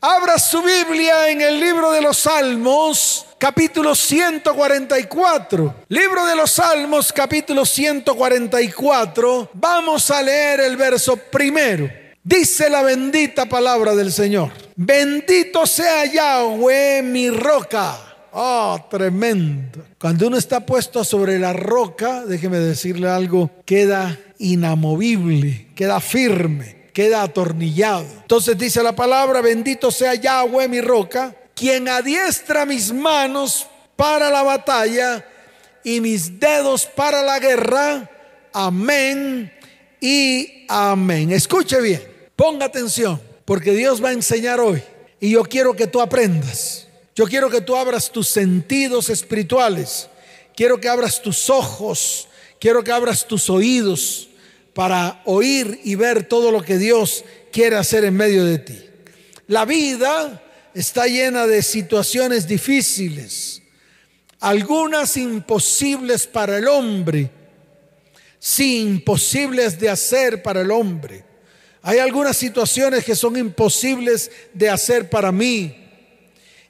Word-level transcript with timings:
Abra 0.00 0.38
su 0.38 0.62
Biblia 0.62 1.28
en 1.28 1.40
el 1.40 1.58
libro 1.58 1.90
de 1.90 2.00
los 2.00 2.18
Salmos, 2.18 3.26
capítulo 3.36 3.96
144. 3.96 5.74
Libro 5.88 6.24
de 6.24 6.36
los 6.36 6.52
Salmos, 6.52 7.12
capítulo 7.12 7.66
144. 7.66 9.50
Vamos 9.54 10.08
a 10.12 10.22
leer 10.22 10.60
el 10.60 10.76
verso 10.76 11.16
primero. 11.16 11.90
Dice 12.22 12.70
la 12.70 12.82
bendita 12.82 13.46
palabra 13.46 13.96
del 13.96 14.12
Señor. 14.12 14.52
Bendito 14.76 15.66
sea 15.66 16.04
Yahweh 16.04 17.02
mi 17.02 17.30
roca. 17.30 17.98
Oh, 18.30 18.78
tremendo. 18.88 19.84
Cuando 19.98 20.28
uno 20.28 20.36
está 20.36 20.64
puesto 20.64 21.02
sobre 21.02 21.40
la 21.40 21.52
roca, 21.52 22.24
déjeme 22.24 22.58
decirle 22.60 23.08
algo, 23.08 23.50
queda 23.64 24.16
inamovible, 24.38 25.66
queda 25.74 25.98
firme 25.98 26.77
queda 26.98 27.22
atornillado. 27.22 28.04
Entonces 28.22 28.58
dice 28.58 28.82
la 28.82 28.96
palabra, 28.96 29.40
bendito 29.40 29.88
sea 29.92 30.16
Yahweh 30.16 30.66
mi 30.66 30.80
roca, 30.80 31.32
quien 31.54 31.88
adiestra 31.88 32.66
mis 32.66 32.92
manos 32.92 33.68
para 33.94 34.30
la 34.30 34.42
batalla 34.42 35.24
y 35.84 36.00
mis 36.00 36.40
dedos 36.40 36.86
para 36.86 37.22
la 37.22 37.38
guerra. 37.38 38.10
Amén 38.52 39.52
y 40.00 40.64
amén. 40.68 41.30
Escuche 41.30 41.80
bien, 41.80 42.02
ponga 42.34 42.66
atención, 42.66 43.22
porque 43.44 43.70
Dios 43.74 44.02
va 44.02 44.08
a 44.08 44.14
enseñar 44.14 44.58
hoy. 44.58 44.82
Y 45.20 45.30
yo 45.30 45.44
quiero 45.44 45.74
que 45.74 45.86
tú 45.86 46.00
aprendas. 46.00 46.88
Yo 47.14 47.26
quiero 47.26 47.48
que 47.48 47.60
tú 47.60 47.76
abras 47.76 48.10
tus 48.10 48.26
sentidos 48.26 49.08
espirituales. 49.08 50.08
Quiero 50.56 50.80
que 50.80 50.88
abras 50.88 51.22
tus 51.22 51.48
ojos. 51.48 52.26
Quiero 52.58 52.82
que 52.82 52.90
abras 52.90 53.24
tus 53.24 53.48
oídos 53.48 54.27
para 54.78 55.22
oír 55.24 55.80
y 55.82 55.96
ver 55.96 56.28
todo 56.28 56.52
lo 56.52 56.62
que 56.62 56.78
Dios 56.78 57.24
quiere 57.50 57.74
hacer 57.74 58.04
en 58.04 58.14
medio 58.14 58.44
de 58.44 58.58
ti. 58.58 58.78
La 59.48 59.64
vida 59.64 60.40
está 60.72 61.08
llena 61.08 61.48
de 61.48 61.64
situaciones 61.64 62.46
difíciles, 62.46 63.60
algunas 64.38 65.16
imposibles 65.16 66.28
para 66.28 66.58
el 66.58 66.68
hombre, 66.68 67.28
sí, 68.38 68.78
imposibles 68.82 69.80
de 69.80 69.88
hacer 69.88 70.44
para 70.44 70.60
el 70.60 70.70
hombre. 70.70 71.24
Hay 71.82 71.98
algunas 71.98 72.36
situaciones 72.36 73.04
que 73.04 73.16
son 73.16 73.36
imposibles 73.36 74.30
de 74.54 74.68
hacer 74.68 75.10
para 75.10 75.32
mí. 75.32 75.88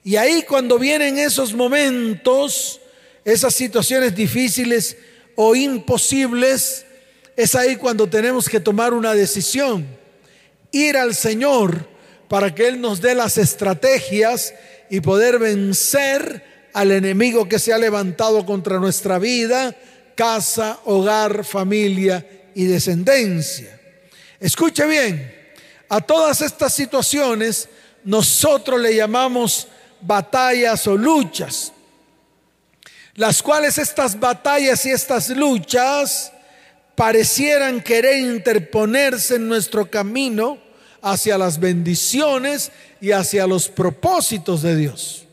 Y 0.02 0.16
ahí 0.16 0.46
cuando 0.48 0.78
vienen 0.78 1.18
esos 1.18 1.52
momentos, 1.52 2.80
esas 3.22 3.54
situaciones 3.54 4.16
difíciles 4.16 4.96
o 5.36 5.54
imposibles, 5.54 6.86
es 7.38 7.54
ahí 7.54 7.76
cuando 7.76 8.08
tenemos 8.08 8.48
que 8.48 8.58
tomar 8.58 8.92
una 8.92 9.14
decisión, 9.14 9.86
ir 10.72 10.96
al 10.96 11.14
Señor 11.14 11.88
para 12.26 12.52
que 12.52 12.66
Él 12.66 12.80
nos 12.80 13.00
dé 13.00 13.14
las 13.14 13.38
estrategias 13.38 14.52
y 14.90 15.00
poder 15.00 15.38
vencer 15.38 16.68
al 16.74 16.90
enemigo 16.90 17.48
que 17.48 17.60
se 17.60 17.72
ha 17.72 17.78
levantado 17.78 18.44
contra 18.44 18.80
nuestra 18.80 19.20
vida, 19.20 19.72
casa, 20.16 20.80
hogar, 20.84 21.44
familia 21.44 22.26
y 22.56 22.64
descendencia. 22.64 23.80
Escuche 24.40 24.84
bien, 24.86 25.32
a 25.88 26.00
todas 26.00 26.42
estas 26.42 26.74
situaciones 26.74 27.68
nosotros 28.02 28.80
le 28.80 28.96
llamamos 28.96 29.68
batallas 30.00 30.84
o 30.88 30.96
luchas, 30.96 31.72
las 33.14 33.40
cuales 33.40 33.78
estas 33.78 34.18
batallas 34.18 34.84
y 34.86 34.90
estas 34.90 35.28
luchas 35.28 36.32
parecieran 36.98 37.80
querer 37.80 38.18
interponerse 38.18 39.36
en 39.36 39.46
nuestro 39.46 39.88
camino 39.88 40.58
hacia 41.00 41.38
las 41.38 41.60
bendiciones 41.60 42.72
y 43.00 43.12
hacia 43.12 43.46
los 43.46 43.68
propósitos 43.68 44.62
de 44.62 44.74
Dios. 44.74 45.24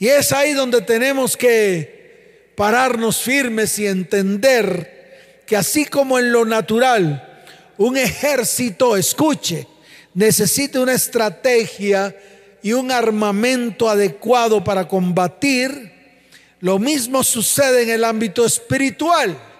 Y 0.00 0.08
es 0.08 0.32
ahí 0.32 0.52
donde 0.52 0.80
tenemos 0.80 1.36
que 1.36 2.50
pararnos 2.56 3.18
firmes 3.18 3.78
y 3.78 3.86
entender 3.86 5.44
que 5.46 5.56
así 5.56 5.84
como 5.84 6.18
en 6.18 6.32
lo 6.32 6.44
natural, 6.44 7.44
un 7.78 7.96
ejército, 7.96 8.96
escuche, 8.96 9.68
necesita 10.12 10.80
una 10.80 10.94
estrategia 10.94 12.16
y 12.64 12.72
un 12.72 12.90
armamento 12.90 13.88
adecuado 13.88 14.64
para 14.64 14.88
combatir, 14.88 15.92
lo 16.58 16.80
mismo 16.80 17.22
sucede 17.22 17.84
en 17.84 17.90
el 17.90 18.02
ámbito 18.02 18.44
espiritual. 18.44 19.51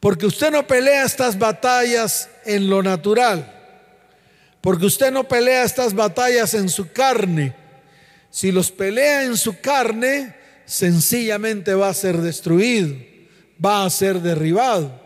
Porque 0.00 0.26
usted 0.26 0.50
no 0.50 0.66
pelea 0.66 1.04
estas 1.04 1.38
batallas 1.38 2.28
en 2.44 2.68
lo 2.68 2.82
natural. 2.82 3.52
Porque 4.60 4.86
usted 4.86 5.10
no 5.12 5.24
pelea 5.24 5.64
estas 5.64 5.94
batallas 5.94 6.54
en 6.54 6.68
su 6.68 6.92
carne. 6.92 7.54
Si 8.30 8.52
los 8.52 8.70
pelea 8.70 9.24
en 9.24 9.36
su 9.36 9.60
carne, 9.60 10.34
sencillamente 10.66 11.74
va 11.74 11.88
a 11.88 11.94
ser 11.94 12.18
destruido, 12.18 12.94
va 13.64 13.84
a 13.84 13.90
ser 13.90 14.20
derribado. 14.20 15.00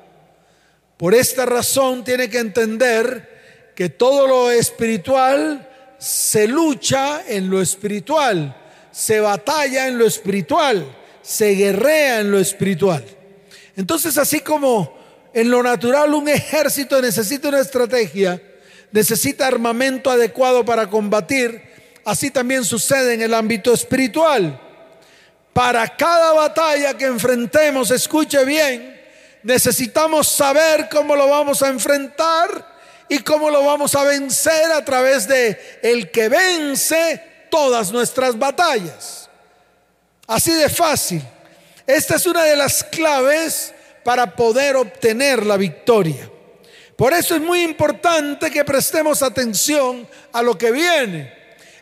Por 0.96 1.14
esta 1.14 1.46
razón 1.46 2.02
tiene 2.04 2.28
que 2.28 2.38
entender 2.38 3.72
que 3.76 3.88
todo 3.88 4.26
lo 4.26 4.50
espiritual 4.50 5.68
se 5.98 6.48
lucha 6.48 7.22
en 7.28 7.48
lo 7.48 7.60
espiritual, 7.60 8.56
se 8.90 9.20
batalla 9.20 9.86
en 9.86 9.98
lo 9.98 10.06
espiritual, 10.06 10.84
se 11.22 11.50
guerrea 11.50 12.20
en 12.20 12.30
lo 12.30 12.38
espiritual. 12.38 13.04
Entonces, 13.80 14.18
así 14.18 14.40
como 14.40 14.94
en 15.32 15.50
lo 15.50 15.62
natural 15.62 16.12
un 16.12 16.28
ejército 16.28 17.00
necesita 17.00 17.48
una 17.48 17.60
estrategia, 17.60 18.38
necesita 18.92 19.46
armamento 19.46 20.10
adecuado 20.10 20.66
para 20.66 20.90
combatir, 20.90 21.62
así 22.04 22.30
también 22.30 22.62
sucede 22.62 23.14
en 23.14 23.22
el 23.22 23.32
ámbito 23.32 23.72
espiritual. 23.72 24.60
Para 25.54 25.96
cada 25.96 26.34
batalla 26.34 26.92
que 26.92 27.06
enfrentemos, 27.06 27.90
escuche 27.90 28.44
bien, 28.44 29.00
necesitamos 29.44 30.28
saber 30.28 30.90
cómo 30.90 31.16
lo 31.16 31.30
vamos 31.30 31.62
a 31.62 31.68
enfrentar 31.68 32.76
y 33.08 33.20
cómo 33.20 33.48
lo 33.48 33.64
vamos 33.64 33.94
a 33.94 34.04
vencer 34.04 34.72
a 34.72 34.84
través 34.84 35.26
de 35.26 35.58
el 35.82 36.10
que 36.10 36.28
vence 36.28 37.46
todas 37.50 37.90
nuestras 37.92 38.38
batallas. 38.38 39.30
Así 40.26 40.52
de 40.52 40.68
fácil. 40.68 41.22
Esta 41.96 42.14
es 42.14 42.26
una 42.26 42.44
de 42.44 42.54
las 42.54 42.84
claves 42.84 43.74
para 44.04 44.36
poder 44.36 44.76
obtener 44.76 45.44
la 45.44 45.56
victoria. 45.56 46.30
Por 46.94 47.12
eso 47.12 47.34
es 47.34 47.40
muy 47.40 47.62
importante 47.62 48.50
que 48.50 48.64
prestemos 48.64 49.22
atención 49.22 50.06
a 50.32 50.40
lo 50.40 50.56
que 50.56 50.70
viene. 50.70 51.32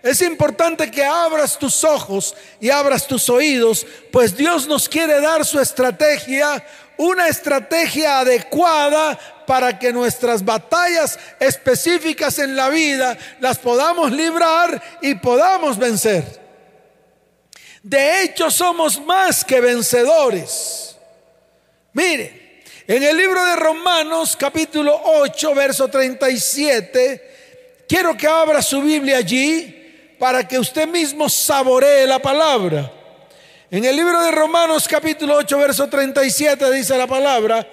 Es 0.03 0.23
importante 0.23 0.91
que 0.91 1.05
abras 1.05 1.59
tus 1.59 1.85
ojos 1.85 2.35
y 2.59 2.71
abras 2.71 3.07
tus 3.07 3.29
oídos, 3.29 3.87
pues 4.11 4.35
Dios 4.35 4.67
nos 4.67 4.89
quiere 4.89 5.21
dar 5.21 5.45
su 5.45 5.61
estrategia, 5.61 6.65
una 6.97 7.29
estrategia 7.29 8.21
adecuada 8.21 9.19
para 9.47 9.79
que 9.79 9.93
nuestras 9.93 10.43
batallas 10.43 11.19
específicas 11.39 12.39
en 12.39 12.57
la 12.57 12.71
vida 12.71 13.19
las 13.41 13.59
podamos 13.59 14.11
librar 14.11 14.81
y 15.03 15.17
podamos 15.17 15.77
vencer. 15.77 16.47
De 17.83 18.22
hecho, 18.22 18.50
somos 18.50 19.00
más 19.00 19.44
que 19.44 19.61
vencedores. 19.61 20.97
Mire, 21.93 22.62
en 22.87 23.03
el 23.03 23.16
libro 23.16 23.44
de 23.44 23.56
Romanos 23.56 24.37
capítulo 24.37 25.00
8, 25.05 25.55
verso 25.55 25.89
37, 25.89 27.84
quiero 27.89 28.16
que 28.16 28.27
abra 28.27 28.62
su 28.62 28.83
Biblia 28.83 29.19
allí 29.19 30.16
para 30.19 30.47
que 30.47 30.59
usted 30.59 30.89
mismo 30.89 31.28
saboree 31.28 32.06
la 32.06 32.19
palabra. 32.19 32.93
En 33.71 33.84
el 33.84 33.95
libro 33.95 34.22
de 34.22 34.31
Romanos 34.31 34.89
capítulo 34.89 35.37
8, 35.37 35.59
verso 35.59 35.89
37 35.89 36.71
dice 36.72 36.97
la 36.97 37.06
palabra, 37.06 37.66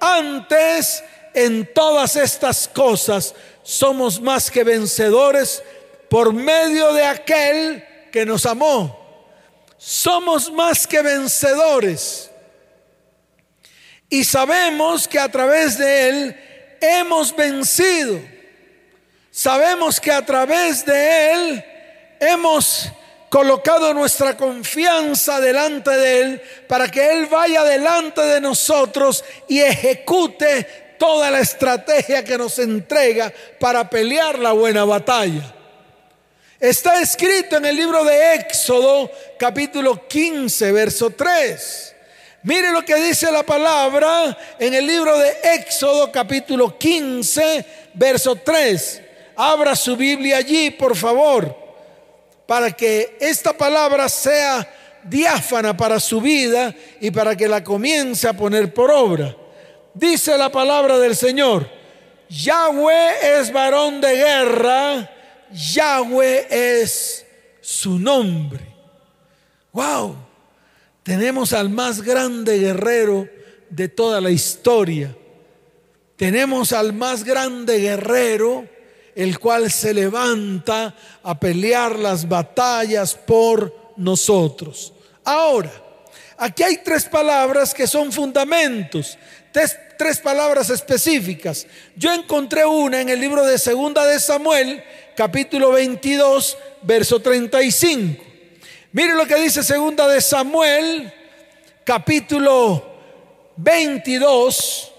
antes 0.00 1.04
en 1.34 1.72
todas 1.72 2.16
estas 2.16 2.66
cosas 2.66 3.34
somos 3.62 4.20
más 4.20 4.50
que 4.50 4.64
vencedores 4.64 5.62
por 6.08 6.32
medio 6.32 6.92
de 6.92 7.04
aquel 7.04 7.84
que 8.10 8.26
nos 8.26 8.44
amó 8.46 9.01
somos 9.84 10.48
más 10.52 10.86
que 10.86 11.02
vencedores. 11.02 12.30
Y 14.08 14.22
sabemos 14.22 15.08
que 15.08 15.18
a 15.18 15.28
través 15.28 15.76
de 15.76 16.08
Él 16.08 16.36
hemos 16.80 17.34
vencido. 17.34 18.20
Sabemos 19.32 20.00
que 20.00 20.12
a 20.12 20.24
través 20.24 20.84
de 20.84 21.32
Él 21.32 21.64
hemos 22.20 22.92
colocado 23.28 23.92
nuestra 23.92 24.36
confianza 24.36 25.40
delante 25.40 25.90
de 25.90 26.20
Él 26.20 26.42
para 26.68 26.88
que 26.88 27.10
Él 27.10 27.26
vaya 27.26 27.64
delante 27.64 28.20
de 28.20 28.40
nosotros 28.40 29.24
y 29.48 29.60
ejecute 29.60 30.94
toda 30.96 31.28
la 31.28 31.40
estrategia 31.40 32.22
que 32.22 32.38
nos 32.38 32.56
entrega 32.60 33.32
para 33.58 33.90
pelear 33.90 34.38
la 34.38 34.52
buena 34.52 34.84
batalla. 34.84 35.61
Está 36.62 37.00
escrito 37.00 37.56
en 37.56 37.64
el 37.64 37.74
libro 37.74 38.04
de 38.04 38.34
Éxodo 38.34 39.10
capítulo 39.36 40.06
15, 40.06 40.70
verso 40.70 41.10
3. 41.10 41.96
Mire 42.44 42.70
lo 42.70 42.84
que 42.84 42.94
dice 42.94 43.32
la 43.32 43.42
palabra 43.42 44.38
en 44.60 44.72
el 44.72 44.86
libro 44.86 45.18
de 45.18 45.38
Éxodo 45.42 46.12
capítulo 46.12 46.78
15, 46.78 47.66
verso 47.94 48.36
3. 48.36 49.02
Abra 49.34 49.74
su 49.74 49.96
Biblia 49.96 50.36
allí, 50.36 50.70
por 50.70 50.96
favor, 50.96 51.52
para 52.46 52.70
que 52.70 53.16
esta 53.18 53.52
palabra 53.52 54.08
sea 54.08 54.64
diáfana 55.02 55.76
para 55.76 55.98
su 55.98 56.20
vida 56.20 56.72
y 57.00 57.10
para 57.10 57.34
que 57.34 57.48
la 57.48 57.64
comience 57.64 58.28
a 58.28 58.34
poner 58.34 58.72
por 58.72 58.92
obra. 58.92 59.36
Dice 59.94 60.38
la 60.38 60.52
palabra 60.52 60.96
del 61.00 61.16
Señor, 61.16 61.68
Yahweh 62.28 63.40
es 63.40 63.52
varón 63.52 64.00
de 64.00 64.14
guerra, 64.14 65.10
Yahweh 65.52 66.46
es 66.50 67.26
su 67.60 67.98
nombre. 67.98 68.60
Wow, 69.72 70.16
tenemos 71.02 71.52
al 71.52 71.70
más 71.70 72.02
grande 72.02 72.58
guerrero 72.58 73.28
de 73.70 73.88
toda 73.88 74.20
la 74.20 74.30
historia. 74.30 75.16
Tenemos 76.16 76.72
al 76.72 76.92
más 76.92 77.24
grande 77.24 77.78
guerrero, 77.78 78.68
el 79.14 79.38
cual 79.38 79.70
se 79.70 79.94
levanta 79.94 80.94
a 81.22 81.40
pelear 81.40 81.98
las 81.98 82.28
batallas 82.28 83.14
por 83.14 83.94
nosotros. 83.96 84.92
Ahora, 85.24 85.72
aquí 86.36 86.62
hay 86.62 86.78
tres 86.84 87.06
palabras 87.06 87.74
que 87.74 87.86
son 87.86 88.12
fundamentos, 88.12 89.18
tres, 89.52 89.76
tres, 90.02 90.18
palabras 90.18 90.68
específicas. 90.68 91.64
Yo 91.94 92.12
encontré 92.12 92.64
una 92.64 93.00
en 93.00 93.08
el 93.08 93.20
libro 93.20 93.44
de 93.44 93.56
Segunda 93.56 94.04
de 94.04 94.18
Samuel, 94.18 94.82
capítulo 95.14 95.70
22, 95.70 96.58
verso 96.82 97.20
35. 97.20 98.20
Mire 98.90 99.14
lo 99.14 99.24
que 99.26 99.36
dice 99.36 99.62
Segunda 99.62 100.08
de 100.08 100.20
Samuel, 100.20 101.12
capítulo 101.84 102.84
22. 103.58 104.92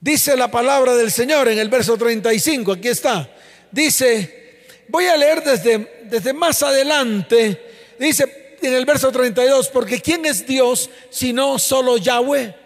Dice 0.00 0.34
la 0.34 0.50
palabra 0.50 0.94
del 0.94 1.12
Señor 1.12 1.48
en 1.48 1.58
el 1.58 1.68
verso 1.68 1.98
35, 1.98 2.72
aquí 2.72 2.88
está. 2.88 3.28
Dice, 3.70 4.62
voy 4.88 5.04
a 5.08 5.16
leer 5.18 5.44
desde 5.44 6.00
desde 6.04 6.32
más 6.32 6.62
adelante, 6.62 7.60
dice 7.98 8.56
en 8.62 8.74
el 8.74 8.86
verso 8.86 9.12
32, 9.12 9.68
porque 9.68 10.00
¿quién 10.00 10.24
es 10.24 10.46
Dios 10.46 10.88
sino 11.10 11.58
solo 11.58 11.98
Yahweh? 11.98 12.59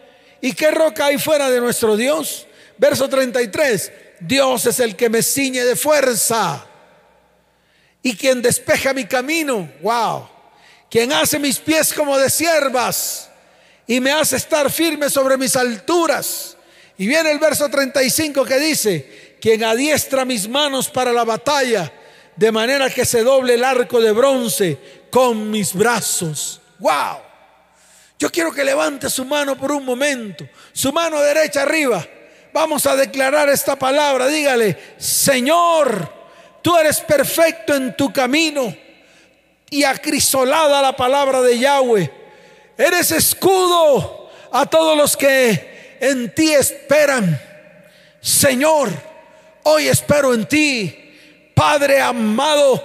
¿Y 0.44 0.52
qué 0.52 0.70
roca 0.70 1.06
hay 1.06 1.16
fuera 1.16 1.50
de 1.50 1.58
nuestro 1.58 1.96
Dios? 1.96 2.46
Verso 2.76 3.08
33, 3.08 3.92
Dios 4.20 4.66
es 4.66 4.78
el 4.78 4.94
que 4.94 5.08
me 5.08 5.22
ciñe 5.22 5.64
de 5.64 5.74
fuerza 5.74 6.66
y 8.02 8.14
quien 8.14 8.42
despeja 8.42 8.92
mi 8.92 9.06
camino, 9.06 9.66
wow, 9.80 10.28
quien 10.90 11.14
hace 11.14 11.38
mis 11.38 11.58
pies 11.58 11.94
como 11.94 12.18
de 12.18 12.28
siervas 12.28 13.30
y 13.86 14.00
me 14.00 14.12
hace 14.12 14.36
estar 14.36 14.70
firme 14.70 15.08
sobre 15.08 15.38
mis 15.38 15.56
alturas. 15.56 16.58
Y 16.98 17.06
viene 17.06 17.30
el 17.30 17.38
verso 17.38 17.70
35 17.70 18.44
que 18.44 18.58
dice, 18.58 19.36
quien 19.40 19.64
adiestra 19.64 20.26
mis 20.26 20.46
manos 20.46 20.90
para 20.90 21.10
la 21.10 21.24
batalla 21.24 21.90
de 22.36 22.52
manera 22.52 22.90
que 22.90 23.06
se 23.06 23.22
doble 23.22 23.54
el 23.54 23.64
arco 23.64 23.98
de 23.98 24.12
bronce 24.12 24.78
con 25.10 25.50
mis 25.50 25.72
brazos. 25.72 26.60
¡Wow! 26.80 27.23
Yo 28.18 28.30
quiero 28.30 28.52
que 28.52 28.64
levante 28.64 29.10
su 29.10 29.24
mano 29.24 29.56
por 29.56 29.72
un 29.72 29.84
momento, 29.84 30.48
su 30.72 30.92
mano 30.92 31.20
derecha 31.20 31.62
arriba. 31.62 32.06
Vamos 32.52 32.86
a 32.86 32.96
declarar 32.96 33.48
esta 33.48 33.76
palabra. 33.76 34.28
Dígale, 34.28 34.78
Señor, 34.96 36.12
tú 36.62 36.76
eres 36.76 37.00
perfecto 37.00 37.74
en 37.74 37.96
tu 37.96 38.12
camino 38.12 38.74
y 39.70 39.84
acrisolada 39.84 40.80
la 40.80 40.94
palabra 40.94 41.42
de 41.42 41.58
Yahweh. 41.58 42.10
Eres 42.78 43.10
escudo 43.10 44.30
a 44.52 44.66
todos 44.66 44.96
los 44.96 45.16
que 45.16 45.96
en 46.00 46.34
ti 46.34 46.52
esperan. 46.52 47.40
Señor, 48.20 48.90
hoy 49.64 49.88
espero 49.88 50.32
en 50.32 50.46
ti 50.46 51.00
Padre 51.54 52.00
amado, 52.00 52.82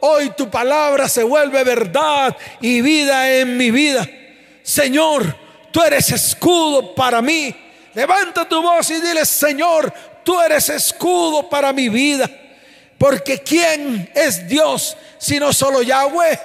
hoy 0.00 0.30
tu 0.36 0.50
palabra 0.50 1.08
se 1.08 1.24
vuelve 1.24 1.64
verdad 1.64 2.36
y 2.60 2.82
vida 2.82 3.32
en 3.32 3.56
mi 3.56 3.70
vida. 3.70 4.08
Señor, 4.70 5.36
tú 5.70 5.82
eres 5.82 6.10
escudo 6.12 6.94
para 6.94 7.20
mí. 7.20 7.54
Levanta 7.94 8.48
tu 8.48 8.62
voz 8.62 8.88
y 8.90 9.00
dile, 9.00 9.24
Señor, 9.24 9.92
tú 10.22 10.40
eres 10.40 10.68
escudo 10.68 11.48
para 11.48 11.72
mi 11.72 11.88
vida. 11.88 12.30
Porque 12.96 13.38
¿quién 13.38 14.10
es 14.14 14.46
Dios 14.46 14.96
sino 15.18 15.52
solo 15.52 15.82
Yahweh? 15.82 16.38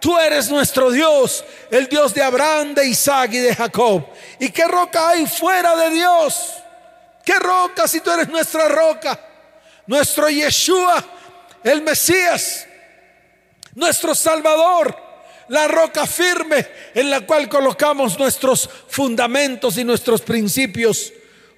Tú 0.00 0.18
eres 0.18 0.50
nuestro 0.50 0.90
Dios, 0.90 1.44
el 1.70 1.86
Dios 1.88 2.12
de 2.12 2.22
Abraham, 2.22 2.74
de 2.74 2.86
Isaac 2.86 3.30
y 3.32 3.38
de 3.38 3.54
Jacob. 3.54 4.04
¿Y 4.38 4.50
qué 4.50 4.66
roca 4.66 5.08
hay 5.08 5.26
fuera 5.26 5.74
de 5.76 5.90
Dios? 5.90 6.52
¿Qué 7.24 7.38
roca 7.38 7.88
si 7.88 8.00
tú 8.00 8.10
eres 8.10 8.28
nuestra 8.28 8.68
roca? 8.68 9.18
nuestro 9.86 10.28
Yeshua, 10.28 11.04
el 11.62 11.82
Mesías, 11.82 12.66
nuestro 13.74 14.14
Salvador, 14.14 14.96
la 15.48 15.68
roca 15.68 16.06
firme 16.06 16.66
en 16.94 17.10
la 17.10 17.20
cual 17.22 17.48
colocamos 17.48 18.18
nuestros 18.18 18.68
fundamentos 18.88 19.76
y 19.78 19.84
nuestros 19.84 20.20
principios. 20.22 21.12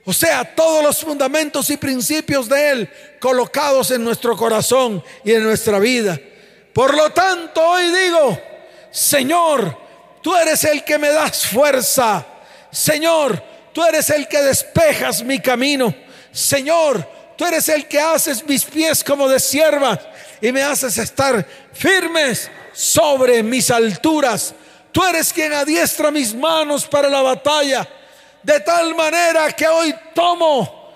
O 0.04 0.12
sea, 0.12 0.54
todos 0.54 0.84
los 0.84 1.00
fundamentos 1.00 1.68
y 1.70 1.76
principios 1.76 2.48
de 2.48 2.70
Él 2.70 2.90
colocados 3.20 3.90
en 3.90 4.04
nuestro 4.04 4.36
corazón 4.36 5.02
y 5.24 5.32
en 5.32 5.42
nuestra 5.42 5.78
vida. 5.78 6.18
Por 6.72 6.94
lo 6.94 7.10
tanto, 7.10 7.60
hoy 7.60 7.90
digo, 7.90 8.38
Señor, 8.90 9.76
tú 10.22 10.36
eres 10.36 10.64
el 10.64 10.84
que 10.84 10.98
me 10.98 11.08
das 11.08 11.46
fuerza. 11.46 12.24
Señor, 12.70 13.42
tú 13.72 13.82
eres 13.84 14.10
el 14.10 14.28
que 14.28 14.42
despejas 14.42 15.22
mi 15.24 15.40
camino. 15.40 15.94
Señor, 16.30 17.16
Tú 17.36 17.44
eres 17.44 17.68
el 17.68 17.86
que 17.86 18.00
haces 18.00 18.46
mis 18.46 18.64
pies 18.64 19.04
como 19.04 19.28
de 19.28 19.38
sierva 19.38 20.00
y 20.40 20.52
me 20.52 20.62
haces 20.62 20.98
estar 20.98 21.46
firmes 21.72 22.50
sobre 22.72 23.42
mis 23.42 23.70
alturas. 23.70 24.54
Tú 24.92 25.04
eres 25.04 25.32
quien 25.32 25.52
adiestra 25.52 26.10
mis 26.10 26.34
manos 26.34 26.86
para 26.86 27.08
la 27.08 27.22
batalla. 27.22 27.88
De 28.42 28.60
tal 28.60 28.94
manera 28.94 29.50
que 29.52 29.66
hoy 29.66 29.94
tomo, 30.14 30.92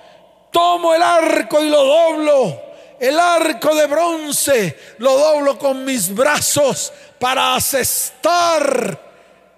tomo 0.52 0.94
el 0.94 1.02
arco 1.02 1.62
y 1.62 1.68
lo 1.68 1.84
doblo. 1.84 2.62
El 2.98 3.18
arco 3.18 3.74
de 3.74 3.86
bronce 3.86 4.78
lo 4.98 5.16
doblo 5.16 5.58
con 5.58 5.84
mis 5.84 6.14
brazos 6.14 6.92
para 7.18 7.54
asestar 7.54 9.10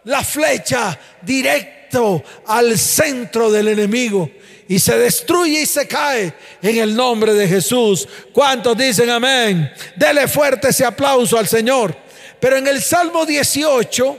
la 0.05 0.23
flecha 0.23 0.99
directo 1.21 2.23
al 2.47 2.79
centro 2.79 3.51
del 3.51 3.69
enemigo 3.69 4.31
y 4.73 4.79
se 4.79 4.97
destruye 4.97 5.61
y 5.61 5.67
se 5.67 5.87
cae 5.87 6.33
en 6.63 6.79
el 6.79 6.97
nombre 6.97 7.35
de 7.35 7.47
Jesús. 7.47 8.09
¿Cuántos 8.33 8.75
dicen 8.75 9.11
amén? 9.11 9.71
Dele 9.97 10.27
fuerte 10.27 10.71
ese 10.71 10.83
aplauso 10.83 11.37
al 11.37 11.47
Señor. 11.47 11.95
Pero 12.41 12.57
en 12.57 12.67
el 12.67 12.81
Salmo 12.81 13.27
18 13.27 14.17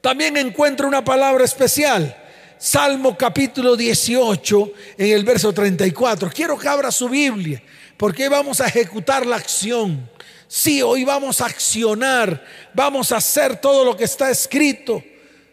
también 0.00 0.36
encuentro 0.36 0.88
una 0.88 1.04
palabra 1.04 1.44
especial. 1.44 2.12
Salmo 2.58 3.16
capítulo 3.16 3.76
18 3.76 4.72
en 4.98 5.12
el 5.12 5.22
verso 5.22 5.52
34. 5.52 6.28
Quiero 6.34 6.58
que 6.58 6.66
abra 6.66 6.90
su 6.90 7.08
Biblia 7.08 7.62
porque 7.96 8.28
vamos 8.28 8.60
a 8.60 8.66
ejecutar 8.66 9.24
la 9.24 9.36
acción. 9.36 10.10
Sí, 10.48 10.82
hoy 10.82 11.04
vamos 11.04 11.40
a 11.40 11.46
accionar, 11.46 12.44
vamos 12.74 13.12
a 13.12 13.18
hacer 13.18 13.60
todo 13.60 13.84
lo 13.84 13.96
que 13.96 14.02
está 14.02 14.28
escrito. 14.28 15.00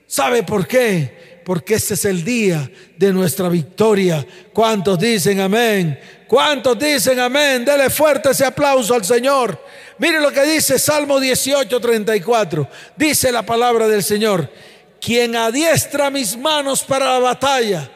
¿Sabe 0.07 0.41
por 0.41 0.65
qué? 0.65 1.26
Porque 1.47 1.75
este 1.75 1.93
es 1.93 2.03
el 2.03 2.25
día 2.25 2.69
de 2.97 3.13
nuestra 3.13 3.47
victoria. 3.47 4.27
¿Cuántos 4.51 4.99
dicen 4.99 5.39
amén? 5.39 5.97
¿Cuántos 6.27 6.77
dicen 6.77 7.21
amén? 7.21 7.63
Dele 7.63 7.89
fuerte 7.89 8.31
ese 8.31 8.43
aplauso 8.43 8.93
al 8.93 9.05
Señor. 9.05 9.57
Mire 9.97 10.19
lo 10.19 10.29
que 10.29 10.43
dice 10.43 10.77
Salmo 10.77 11.21
18, 11.21 11.79
34. 11.79 12.67
Dice 12.97 13.31
la 13.31 13.45
palabra 13.45 13.87
del 13.87 14.03
Señor, 14.03 14.51
quien 14.99 15.37
adiestra 15.37 16.09
mis 16.09 16.37
manos 16.37 16.83
para 16.83 17.13
la 17.13 17.19
batalla, 17.19 17.89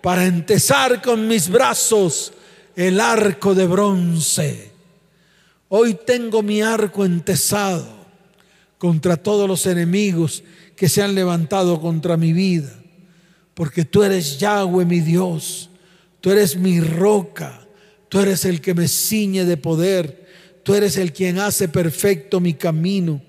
para 0.00 0.24
entesar 0.24 1.02
con 1.02 1.26
mis 1.26 1.48
brazos 1.48 2.32
el 2.76 3.00
arco 3.00 3.52
de 3.52 3.66
bronce. 3.66 4.70
Hoy 5.70 5.98
tengo 6.06 6.40
mi 6.40 6.62
arco 6.62 7.04
entesado 7.04 7.84
contra 8.78 9.16
todos 9.16 9.48
los 9.48 9.66
enemigos 9.66 10.44
que 10.76 10.88
se 10.88 11.02
han 11.02 11.16
levantado 11.16 11.80
contra 11.80 12.16
mi 12.16 12.32
vida 12.32 12.78
porque 13.54 13.84
tú 13.84 14.02
eres 14.02 14.38
Yahweh 14.38 14.84
mi 14.84 15.00
Dios, 15.00 15.70
tú 16.20 16.30
eres 16.30 16.56
mi 16.56 16.80
roca, 16.80 17.66
tú 18.08 18.20
eres 18.20 18.44
el 18.44 18.60
que 18.60 18.74
me 18.74 18.88
ciñe 18.88 19.44
de 19.44 19.56
poder, 19.56 20.26
tú 20.62 20.74
eres 20.74 20.96
el 20.96 21.12
quien 21.12 21.38
hace 21.38 21.68
perfecto 21.68 22.40
mi 22.40 22.54
camino. 22.54 23.20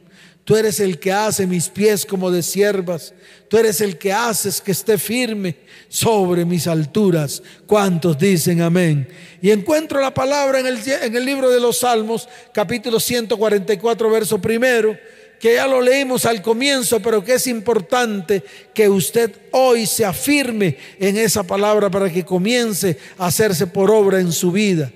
Tú 0.45 0.57
eres 0.57 0.81
el 0.81 0.99
que 0.99 1.11
hace 1.13 1.47
mis 1.47 1.69
pies 1.69 2.05
como 2.05 2.29
de 2.29 2.43
siervas. 2.43 3.13
Tú 3.47 3.57
eres 3.57 3.79
el 3.79 3.97
que 3.97 4.11
haces 4.11 4.59
que 4.59 4.73
esté 4.73 4.97
firme 4.97 5.55
sobre 5.87 6.43
mis 6.43 6.67
alturas. 6.67 7.41
¿Cuántos 7.65 8.17
dicen 8.17 8.61
amén? 8.61 9.07
Y 9.41 9.51
encuentro 9.51 10.01
la 10.01 10.13
palabra 10.13 10.59
en 10.59 10.67
el, 10.67 10.79
en 10.85 11.15
el 11.15 11.25
libro 11.25 11.49
de 11.49 11.61
los 11.61 11.79
Salmos, 11.79 12.27
capítulo 12.53 12.99
144, 12.99 14.09
verso 14.09 14.41
primero 14.41 14.97
que 15.43 15.55
ya 15.55 15.67
lo 15.67 15.81
leímos 15.81 16.25
al 16.25 16.41
comienzo, 16.41 17.01
pero 17.01 17.21
que 17.21 17.33
es 17.33 17.47
importante 17.47 18.41
que 18.73 18.87
usted 18.87 19.29
hoy 19.51 19.85
se 19.85 20.05
afirme 20.05 20.77
en 20.97 21.17
esa 21.17 21.43
palabra 21.43 21.91
para 21.91 22.09
que 22.09 22.23
comience 22.23 22.97
a 23.17 23.25
hacerse 23.25 23.67
por 23.67 23.91
obra 23.91 24.21
en 24.21 24.31
su 24.31 24.53
vida. 24.53 24.89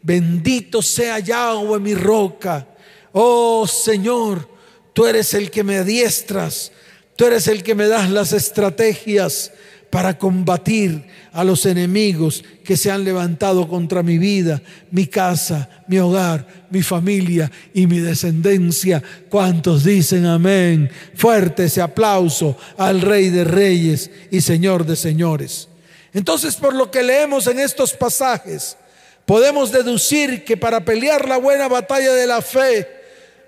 Bendito 0.00 0.80
sea 0.80 1.18
Yahweh 1.18 1.78
mi 1.78 1.94
roca. 1.94 2.66
Oh 3.12 3.66
Señor, 3.66 4.48
tú 4.94 5.04
eres 5.04 5.34
el 5.34 5.50
que 5.50 5.62
me 5.62 5.76
adiestras, 5.76 6.72
tú 7.14 7.26
eres 7.26 7.46
el 7.46 7.62
que 7.62 7.74
me 7.74 7.86
das 7.86 8.08
las 8.08 8.32
estrategias 8.32 9.52
para 9.92 10.16
combatir 10.16 11.04
a 11.34 11.44
los 11.44 11.66
enemigos 11.66 12.42
que 12.64 12.78
se 12.78 12.90
han 12.90 13.04
levantado 13.04 13.68
contra 13.68 14.02
mi 14.02 14.16
vida, 14.16 14.62
mi 14.90 15.06
casa, 15.06 15.68
mi 15.86 15.98
hogar, 15.98 16.46
mi 16.70 16.82
familia 16.82 17.52
y 17.74 17.86
mi 17.86 17.98
descendencia. 17.98 19.02
¿Cuántos 19.28 19.84
dicen 19.84 20.24
amén? 20.24 20.90
Fuerte 21.14 21.64
ese 21.64 21.82
aplauso 21.82 22.56
al 22.78 23.02
Rey 23.02 23.28
de 23.28 23.44
Reyes 23.44 24.10
y 24.30 24.40
Señor 24.40 24.86
de 24.86 24.96
Señores. 24.96 25.68
Entonces, 26.14 26.56
por 26.56 26.74
lo 26.74 26.90
que 26.90 27.02
leemos 27.02 27.46
en 27.46 27.58
estos 27.58 27.92
pasajes, 27.92 28.78
podemos 29.26 29.72
deducir 29.72 30.42
que 30.42 30.56
para 30.56 30.86
pelear 30.86 31.28
la 31.28 31.36
buena 31.36 31.68
batalla 31.68 32.14
de 32.14 32.26
la 32.26 32.40
fe, 32.40 32.88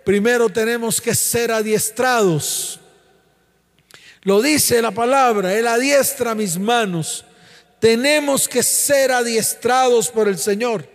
primero 0.04 0.50
tenemos 0.50 1.00
que 1.00 1.14
ser 1.14 1.52
adiestrados 1.52 2.80
lo 4.24 4.40
dice 4.40 4.80
la 4.80 4.90
palabra, 4.90 5.54
Él 5.54 5.66
adiestra 5.66 6.34
mis 6.34 6.58
manos. 6.58 7.24
Tenemos 7.78 8.48
que 8.48 8.62
ser 8.62 9.12
adiestrados 9.12 10.08
por 10.08 10.28
el 10.28 10.38
Señor. 10.38 10.88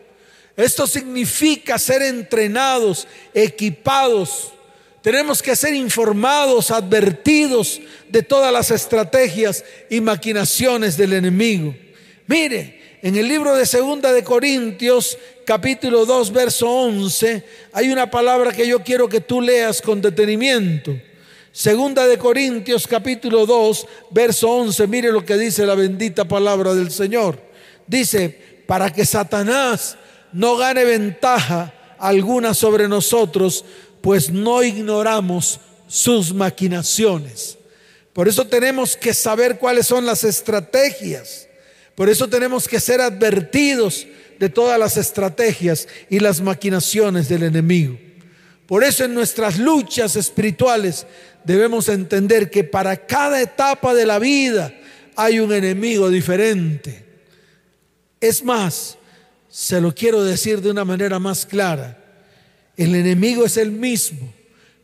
Esto 0.58 0.88
significa 0.88 1.78
ser 1.78 2.02
entrenados, 2.02 3.08
equipados. 3.34 4.52
Tenemos 5.04 5.44
que 5.44 5.56
ser 5.56 5.76
informados, 5.76 6.72
advertidos 6.72 7.80
de 8.10 8.24
todas 8.24 8.52
las 8.52 8.72
estrategias 8.72 9.64
y 9.90 10.02
maquinaciones 10.02 10.98
del 10.98 11.14
enemigo. 11.14 11.76
Mire, 12.26 12.98
en 13.04 13.16
el 13.16 13.28
libro 13.28 13.56
de 13.56 13.68
Segunda 13.68 14.12
de 14.12 14.24
Corintios, 14.24 15.18
capítulo 15.46 16.06
2, 16.06 16.34
verso 16.34 16.70
11, 16.70 17.44
hay 17.72 17.92
una 17.92 18.10
palabra 18.10 18.52
que 18.52 18.68
yo 18.68 18.84
quiero 18.84 19.08
que 19.08 19.22
tú 19.22 19.40
leas 19.40 19.82
con 19.82 20.02
detenimiento. 20.02 21.00
Segunda 21.52 22.08
de 22.08 22.18
Corintios 22.18 22.86
capítulo 22.88 23.46
2, 23.46 23.88
verso 24.12 24.50
11, 24.52 24.88
mire 24.88 25.12
lo 25.12 25.26
que 25.26 25.38
dice 25.38 25.66
la 25.66 25.76
bendita 25.76 26.28
palabra 26.28 26.76
del 26.76 26.92
Señor. 26.92 27.42
Dice, 27.88 28.64
para 28.68 28.94
que 28.94 29.06
Satanás 29.06 29.98
no 30.32 30.58
gane 30.58 30.86
ventaja 30.86 31.74
alguna 31.98 32.54
sobre 32.54 32.88
nosotros, 32.88 33.66
pues 34.02 34.30
no 34.30 34.62
ignoramos 34.62 35.60
sus 35.88 36.34
maquinaciones. 36.34 37.58
Por 38.14 38.28
eso 38.28 38.46
tenemos 38.46 38.96
que 38.96 39.14
saber 39.14 39.58
cuáles 39.58 39.88
son 39.88 40.06
las 40.06 40.24
estrategias. 40.24 41.48
Por 41.96 42.10
eso 42.10 42.28
tenemos 42.28 42.68
que 42.68 42.80
ser 42.80 43.02
advertidos 43.02 44.06
de 44.40 44.50
todas 44.50 44.80
las 44.80 44.98
estrategias 44.98 45.88
y 46.10 46.20
las 46.20 46.42
maquinaciones 46.42 47.28
del 47.28 47.44
enemigo. 47.44 47.98
Por 48.70 48.84
eso 48.84 49.04
en 49.04 49.16
nuestras 49.16 49.58
luchas 49.58 50.16
espirituales 50.16 51.08
debemos 51.44 51.90
entender 51.90 52.52
que 52.52 52.64
para 52.64 53.08
cada 53.08 53.42
etapa 53.42 53.96
de 53.96 54.06
la 54.06 54.20
vida 54.20 54.72
hay 55.16 55.40
un 55.40 55.52
enemigo 55.52 56.08
diferente. 56.12 57.04
Es 58.22 58.44
más, 58.44 59.00
se 59.50 59.82
lo 59.82 59.96
quiero 59.96 60.24
decir 60.24 60.62
de 60.62 60.70
una 60.70 60.86
manera 60.86 61.18
más 61.18 61.48
clara, 61.48 61.98
el 62.78 62.94
enemigo 62.94 63.44
es 63.44 63.58
el 63.58 63.72
mismo, 63.72 64.32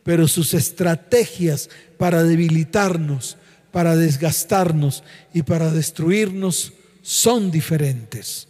pero 0.02 0.26
sus 0.26 0.52
estrategias 0.52 1.70
para 1.96 2.24
debilitarnos, 2.24 3.36
para 3.70 3.94
desgastarnos 3.94 5.04
y 5.32 5.42
para 5.42 5.70
destruirnos 5.70 6.72
son 7.02 7.52
diferentes. 7.52 8.48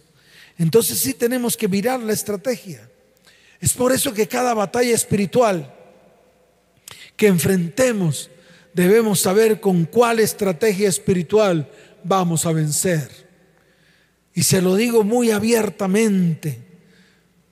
Entonces 0.57 0.97
sí 0.97 1.13
tenemos 1.13 1.55
que 1.55 1.67
mirar 1.67 1.99
la 1.99 2.13
estrategia. 2.13 2.89
Es 3.59 3.73
por 3.73 3.91
eso 3.91 4.13
que 4.13 4.27
cada 4.27 4.53
batalla 4.53 4.93
espiritual 4.93 5.73
que 7.17 7.27
enfrentemos, 7.27 8.29
debemos 8.73 9.19
saber 9.19 9.59
con 9.59 9.85
cuál 9.85 10.19
estrategia 10.19 10.87
espiritual 10.87 11.67
vamos 12.03 12.45
a 12.45 12.51
vencer. 12.51 13.09
Y 14.35 14.43
se 14.43 14.61
lo 14.61 14.75
digo 14.75 15.03
muy 15.03 15.31
abiertamente, 15.31 16.59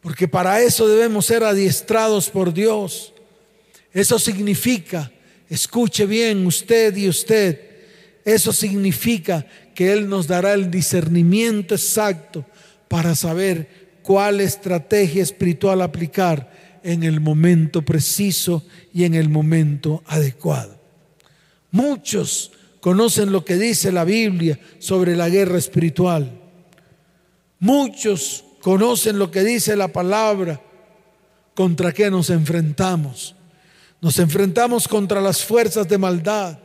porque 0.02 0.28
para 0.28 0.62
eso 0.62 0.88
debemos 0.88 1.26
ser 1.26 1.44
adiestrados 1.44 2.30
por 2.30 2.54
Dios. 2.54 3.12
Eso 3.92 4.20
significa, 4.20 5.12
escuche 5.50 6.06
bien 6.06 6.46
usted 6.46 6.96
y 6.96 7.10
usted, 7.10 7.60
eso 8.24 8.54
significa 8.54 9.48
que 9.74 9.92
Él 9.94 10.08
nos 10.08 10.28
dará 10.28 10.54
el 10.54 10.70
discernimiento 10.70 11.74
exacto 11.74 12.46
para 12.88 13.16
saber 13.16 13.85
cuál 14.06 14.40
estrategia 14.40 15.24
espiritual 15.24 15.82
aplicar 15.82 16.52
en 16.84 17.02
el 17.02 17.20
momento 17.20 17.82
preciso 17.82 18.64
y 18.94 19.04
en 19.04 19.16
el 19.16 19.30
momento 19.30 20.04
adecuado. 20.06 20.80
Muchos 21.72 22.52
conocen 22.82 23.32
lo 23.32 23.44
que 23.44 23.56
dice 23.56 23.92
la 23.92 24.04
Biblia 24.04 24.60
sobre 24.78 25.16
la 25.16 25.28
guerra 25.28 25.58
espiritual. 25.58 26.40
Muchos 27.58 28.46
conocen 28.62 29.18
lo 29.18 29.32
que 29.32 29.44
dice 29.44 29.76
la 29.76 29.88
palabra 29.88 30.62
contra 31.56 31.92
qué 31.92 32.12
nos 32.12 32.30
enfrentamos. 32.30 33.36
Nos 34.02 34.20
enfrentamos 34.20 34.88
contra 34.88 35.20
las 35.20 35.44
fuerzas 35.44 35.88
de 35.88 35.98
maldad, 35.98 36.60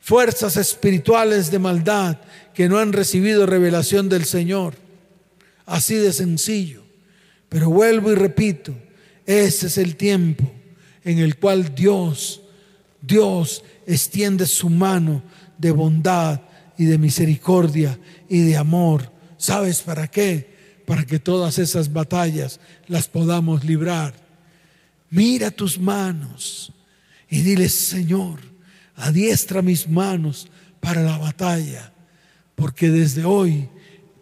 fuerzas 0.00 0.58
espirituales 0.58 1.50
de 1.50 1.58
maldad 1.58 2.18
que 2.52 2.68
no 2.68 2.78
han 2.78 2.92
recibido 2.92 3.46
revelación 3.46 4.10
del 4.10 4.26
Señor. 4.26 4.74
Así 5.70 5.94
de 5.94 6.12
sencillo. 6.12 6.82
Pero 7.48 7.70
vuelvo 7.70 8.10
y 8.10 8.16
repito, 8.16 8.74
ese 9.24 9.68
es 9.68 9.78
el 9.78 9.94
tiempo 9.94 10.50
en 11.04 11.20
el 11.20 11.36
cual 11.36 11.76
Dios, 11.76 12.42
Dios 13.00 13.62
extiende 13.86 14.46
su 14.46 14.68
mano 14.68 15.22
de 15.58 15.70
bondad 15.70 16.40
y 16.76 16.86
de 16.86 16.98
misericordia 16.98 17.96
y 18.28 18.40
de 18.40 18.56
amor. 18.56 19.12
¿Sabes 19.36 19.80
para 19.82 20.08
qué? 20.08 20.82
Para 20.86 21.06
que 21.06 21.20
todas 21.20 21.56
esas 21.60 21.92
batallas 21.92 22.58
las 22.88 23.06
podamos 23.06 23.64
librar. 23.64 24.12
Mira 25.08 25.52
tus 25.52 25.78
manos 25.78 26.72
y 27.28 27.42
dile, 27.42 27.68
Señor, 27.68 28.40
adiestra 28.96 29.62
mis 29.62 29.88
manos 29.88 30.48
para 30.80 31.02
la 31.02 31.16
batalla, 31.16 31.92
porque 32.56 32.90
desde 32.90 33.24
hoy 33.24 33.68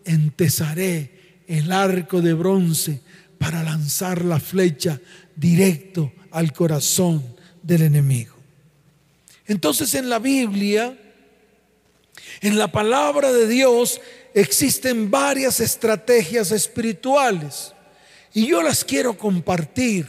entesaré 0.05 1.18
el 1.49 1.73
arco 1.73 2.21
de 2.21 2.35
bronce 2.35 3.01
para 3.39 3.63
lanzar 3.63 4.25
la 4.25 4.39
flecha 4.39 5.01
directo 5.35 6.13
al 6.31 6.53
corazón 6.53 7.25
del 7.63 7.83
enemigo. 7.83 8.35
Entonces 9.47 9.95
en 9.95 10.09
la 10.11 10.19
Biblia, 10.19 10.97
en 12.43 12.59
la 12.59 12.71
palabra 12.71 13.33
de 13.33 13.49
Dios, 13.49 14.01
existen 14.35 15.11
varias 15.11 15.59
estrategias 15.61 16.53
espirituales 16.53 17.73
y 18.35 18.47
yo 18.47 18.63
las 18.63 18.85
quiero 18.85 19.17
compartir. 19.17 20.07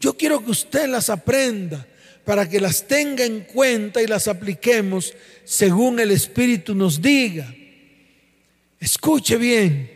Yo 0.00 0.16
quiero 0.16 0.44
que 0.44 0.50
usted 0.50 0.88
las 0.88 1.10
aprenda 1.10 1.86
para 2.24 2.48
que 2.48 2.60
las 2.60 2.86
tenga 2.86 3.24
en 3.24 3.42
cuenta 3.42 4.00
y 4.02 4.06
las 4.06 4.26
apliquemos 4.26 5.12
según 5.44 6.00
el 6.00 6.10
Espíritu 6.10 6.74
nos 6.74 7.00
diga. 7.00 7.54
Escuche 8.80 9.36
bien, 9.36 9.91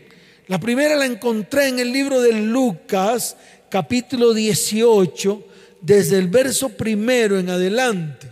la 0.48 0.60
primera 0.60 0.94
la 0.94 1.06
encontré 1.06 1.68
en 1.68 1.80
el 1.80 1.92
libro 1.92 2.20
de 2.20 2.32
Lucas, 2.32 3.36
capítulo 3.68 4.32
18, 4.32 5.44
desde 5.80 6.18
el 6.18 6.28
verso 6.28 6.68
primero 6.68 7.38
en 7.38 7.50
adelante. 7.50 8.28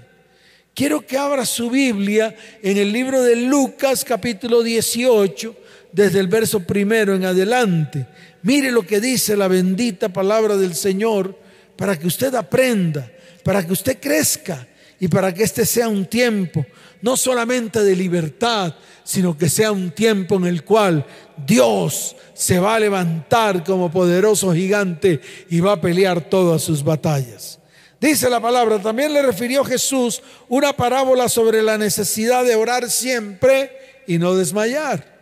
Quiero 0.74 1.04
que 1.06 1.16
abra 1.16 1.44
su 1.44 1.70
Biblia 1.70 2.34
en 2.62 2.76
el 2.76 2.92
libro 2.92 3.22
de 3.22 3.36
Lucas, 3.36 4.04
capítulo 4.04 4.62
18, 4.62 5.56
desde 5.92 6.20
el 6.20 6.28
verso 6.28 6.60
primero 6.60 7.14
en 7.14 7.24
adelante. 7.24 8.06
Mire 8.42 8.70
lo 8.70 8.86
que 8.86 9.00
dice 9.00 9.36
la 9.36 9.48
bendita 9.48 10.08
palabra 10.08 10.56
del 10.56 10.74
Señor 10.74 11.38
para 11.76 11.98
que 11.98 12.06
usted 12.06 12.34
aprenda, 12.34 13.10
para 13.42 13.66
que 13.66 13.72
usted 13.72 13.98
crezca 14.00 14.66
y 15.00 15.08
para 15.08 15.32
que 15.34 15.42
este 15.42 15.66
sea 15.66 15.88
un 15.88 16.06
tiempo 16.06 16.64
no 17.02 17.16
solamente 17.18 17.82
de 17.82 17.94
libertad, 17.94 18.74
sino 19.04 19.36
que 19.36 19.50
sea 19.50 19.70
un 19.70 19.90
tiempo 19.90 20.36
en 20.36 20.46
el 20.46 20.64
cual 20.64 21.04
Dios 21.46 22.16
se 22.32 22.58
va 22.58 22.76
a 22.76 22.80
levantar 22.80 23.62
como 23.62 23.90
poderoso 23.90 24.54
gigante 24.54 25.20
y 25.50 25.60
va 25.60 25.72
a 25.72 25.80
pelear 25.80 26.22
todas 26.22 26.62
sus 26.62 26.82
batallas. 26.82 27.58
Dice 28.00 28.30
la 28.30 28.40
palabra, 28.40 28.80
también 28.80 29.12
le 29.12 29.22
refirió 29.22 29.64
Jesús 29.64 30.22
una 30.48 30.72
parábola 30.72 31.28
sobre 31.28 31.62
la 31.62 31.76
necesidad 31.76 32.44
de 32.44 32.54
orar 32.54 32.90
siempre 32.90 33.70
y 34.06 34.18
no 34.18 34.34
desmayar. 34.34 35.18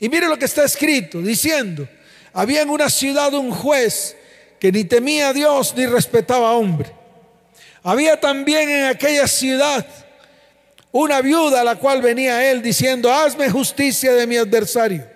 Y 0.00 0.08
mire 0.08 0.28
lo 0.28 0.38
que 0.38 0.44
está 0.44 0.64
escrito, 0.64 1.20
diciendo, 1.20 1.88
había 2.32 2.62
en 2.62 2.70
una 2.70 2.90
ciudad 2.90 3.34
un 3.34 3.50
juez 3.50 4.16
que 4.60 4.70
ni 4.70 4.84
temía 4.84 5.30
a 5.30 5.32
Dios 5.32 5.74
ni 5.76 5.86
respetaba 5.86 6.50
a 6.50 6.52
hombre. 6.52 6.97
Había 7.82 8.18
también 8.18 8.68
en 8.68 8.84
aquella 8.84 9.26
ciudad 9.26 9.86
una 10.92 11.20
viuda 11.20 11.60
a 11.60 11.64
la 11.64 11.76
cual 11.76 12.02
venía 12.02 12.50
él 12.50 12.62
diciendo, 12.62 13.12
hazme 13.12 13.50
justicia 13.50 14.12
de 14.12 14.26
mi 14.26 14.36
adversario. 14.36 15.06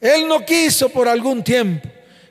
Él 0.00 0.28
no 0.28 0.44
quiso 0.44 0.88
por 0.88 1.08
algún 1.08 1.42
tiempo, 1.42 1.88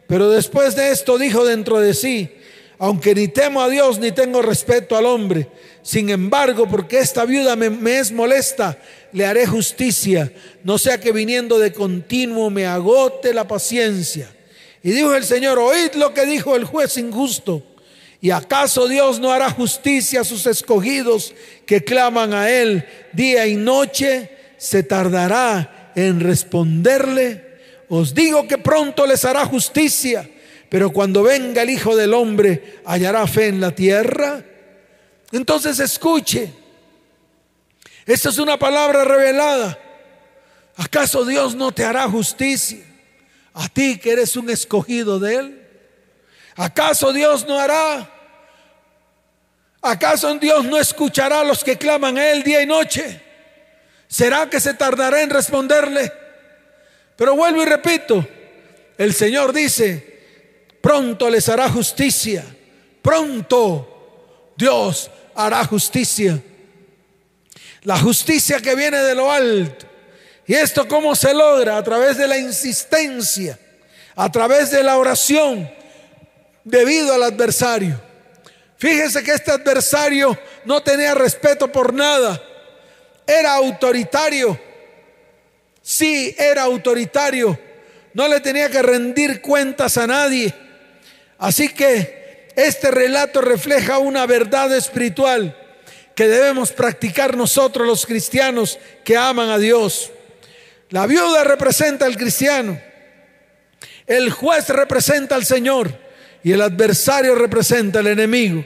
pero 0.08 0.30
después 0.30 0.76
de 0.76 0.92
esto 0.92 1.18
dijo 1.18 1.46
dentro 1.46 1.80
de 1.80 1.94
sí, 1.94 2.32
aunque 2.80 3.14
ni 3.14 3.28
temo 3.28 3.62
a 3.62 3.70
Dios 3.70 4.00
ni 4.00 4.12
tengo 4.12 4.42
respeto 4.42 4.96
al 4.96 5.06
hombre, 5.06 5.50
sin 5.82 6.10
embargo, 6.10 6.68
porque 6.68 7.00
esta 7.00 7.26
viuda 7.26 7.56
me, 7.56 8.00
es 8.00 8.12
molesta, 8.12 8.78
le 9.12 9.26
haré 9.26 9.46
justicia, 9.46 10.32
no 10.64 10.78
sea 10.78 11.00
que 11.00 11.12
viniendo 11.12 11.60
de 11.60 11.74
continuo 11.74 12.50
me 12.50 12.66
agote 12.66 13.34
la 13.34 13.48
paciencia. 13.48 14.30
Y 14.82 14.92
dijo 14.92 15.14
el 15.14 15.26
Señor, 15.26 15.60
oíd 15.60 15.94
lo 15.96 16.14
que 16.14 16.26
dijo 16.26 16.56
el 16.56 16.64
juez 16.64 16.98
injusto. 16.98 17.64
¿Y 18.22 18.32
acaso 18.32 18.88
Dios 18.88 19.20
no 19.20 19.32
hará 19.32 19.50
justicia 19.50 20.22
a 20.22 20.26
sus 20.26 20.46
escogidos 20.46 21.34
que 21.66 21.84
claman 21.84 22.34
a 22.34 22.50
Él 22.50 22.86
día 23.14 23.48
y 23.48 23.56
noche? 23.56 24.30
¿Se 24.58 24.84
tardará 24.84 25.92
en 25.96 26.20
responderle? 26.20 27.50
Os 27.88 28.14
digo 28.14 28.46
que 28.48 28.58
pronto 28.58 29.08
les 29.08 29.24
hará 29.24 29.46
justicia, 29.46 30.30
pero 30.70 30.92
cuando 30.92 31.24
venga 31.24 31.62
el 31.62 31.70
Hijo 31.70 31.96
del 31.96 32.14
Hombre, 32.14 32.82
¿hallará 32.86 33.26
fe 33.26 33.48
en 33.48 33.62
la 33.62 33.72
tierra? 33.72 34.44
Entonces 35.32 35.80
escuche, 35.80 36.52
esta 38.06 38.30
es 38.30 38.38
una 38.38 38.60
palabra 38.60 39.06
revelada. 39.06 39.80
¿Acaso 40.76 41.26
Dios 41.26 41.56
no 41.56 41.72
te 41.72 41.86
hará 41.86 42.08
justicia? 42.10 42.80
A 43.54 43.70
ti 43.70 43.98
que 43.98 44.12
eres 44.12 44.36
un 44.36 44.50
escogido 44.50 45.20
de 45.20 45.36
Él. 45.36 45.59
¿Acaso 46.60 47.14
Dios 47.14 47.48
no 47.48 47.58
hará? 47.58 48.06
¿Acaso 49.82 50.34
Dios 50.36 50.66
no 50.66 50.78
escuchará 50.78 51.40
a 51.40 51.44
los 51.46 51.64
que 51.64 51.78
claman 51.78 52.18
a 52.18 52.32
Él 52.32 52.44
día 52.44 52.62
y 52.62 52.66
noche? 52.66 53.22
¿Será 54.10 54.50
que 54.50 54.60
se 54.60 54.74
tardará 54.74 55.22
en 55.22 55.30
responderle? 55.30 56.12
Pero 57.16 57.34
vuelvo 57.38 57.64
y 57.64 57.66
repito, 57.66 58.28
el 58.98 59.14
Señor 59.14 59.54
dice, 59.54 60.20
pronto 60.82 61.30
les 61.30 61.48
hará 61.48 61.70
justicia, 61.70 62.44
pronto 63.02 64.52
Dios 64.58 65.10
hará 65.36 65.64
justicia. 65.64 66.38
La 67.84 67.98
justicia 68.00 68.60
que 68.60 68.76
viene 68.76 68.98
de 68.98 69.16
lo 69.16 69.32
alto. 69.32 69.86
¿Y 70.46 70.56
esto 70.56 70.90
cómo 70.90 71.16
se 71.16 71.34
logra? 71.34 71.78
A 71.78 71.84
través 71.86 72.18
de 72.18 72.28
la 72.28 72.38
insistencia, 72.38 73.58
a 74.14 74.30
través 74.30 74.72
de 74.72 74.84
la 74.84 74.98
oración, 74.98 75.79
debido 76.70 77.14
al 77.14 77.24
adversario. 77.24 78.00
Fíjese 78.78 79.24
que 79.24 79.34
este 79.34 79.52
adversario 79.52 80.38
no 80.66 80.82
tenía 80.82 81.14
respeto 81.14 81.70
por 81.72 81.94
nada. 81.94 82.42
Era 83.28 83.56
autoritario. 83.56 84.58
Sí, 85.82 86.34
era 86.38 86.64
autoritario. 86.64 87.60
No 88.14 88.28
le 88.28 88.40
tenía 88.40 88.70
que 88.70 88.82
rendir 88.82 89.42
cuentas 89.42 89.98
a 89.98 90.08
nadie. 90.08 90.54
Así 91.38 91.70
que 91.70 92.48
este 92.56 92.92
relato 92.92 93.42
refleja 93.42 93.98
una 93.98 94.26
verdad 94.26 94.76
espiritual 94.76 95.56
que 96.16 96.28
debemos 96.28 96.72
practicar 96.72 97.36
nosotros 97.36 97.88
los 97.88 98.06
cristianos 98.06 98.80
que 99.04 99.18
aman 99.18 99.50
a 99.50 99.58
Dios. 99.58 100.12
La 100.90 101.06
viuda 101.06 101.44
representa 101.44 102.06
al 102.06 102.18
cristiano. 102.18 102.80
El 104.08 104.32
juez 104.32 104.70
representa 104.70 105.36
al 105.36 105.46
Señor 105.46 106.09
y 106.44 106.52
el 106.52 106.62
adversario 106.62 107.36
representa 107.36 108.00
al 108.00 108.08
enemigo. 108.08 108.66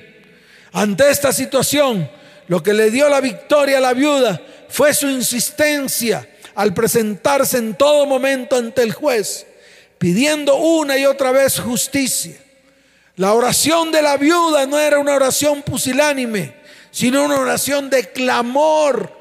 Ante 0.72 1.10
esta 1.10 1.32
situación, 1.32 2.10
lo 2.48 2.62
que 2.62 2.74
le 2.74 2.92
dio 2.92 3.10
la 3.10 3.22
victoria 3.22 3.77
a 3.77 3.82
la 3.82 3.94
viuda 3.94 4.42
fue 4.70 4.94
su 4.94 5.08
insistencia 5.08 6.27
al 6.56 6.74
presentarse 6.74 7.58
en 7.58 7.75
todo 7.75 8.06
momento 8.06 8.56
ante 8.56 8.84
el 8.84 8.94
juez, 8.94 9.46
pidiendo 9.98 10.56
una 10.56 10.98
y 10.98 11.06
otra 11.06 11.32
vez 11.32 11.60
justicia. 11.60 12.36
La 13.15 13.34
oración 13.34 13.92
de 13.92 14.01
la 14.01 14.18
viuda 14.18 14.66
no 14.66 14.79
era 14.79 15.00
una 15.00 15.16
oración 15.16 15.62
pusilánime, 15.62 16.55
sino 16.92 17.24
una 17.24 17.40
oración 17.40 17.90
de 17.90 18.12
clamor. 18.12 19.12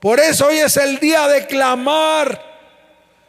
Por 0.00 0.20
eso 0.20 0.46
hoy 0.46 0.58
es 0.58 0.76
el 0.76 0.98
día 0.98 1.28
de 1.28 1.46
clamar 1.46 2.42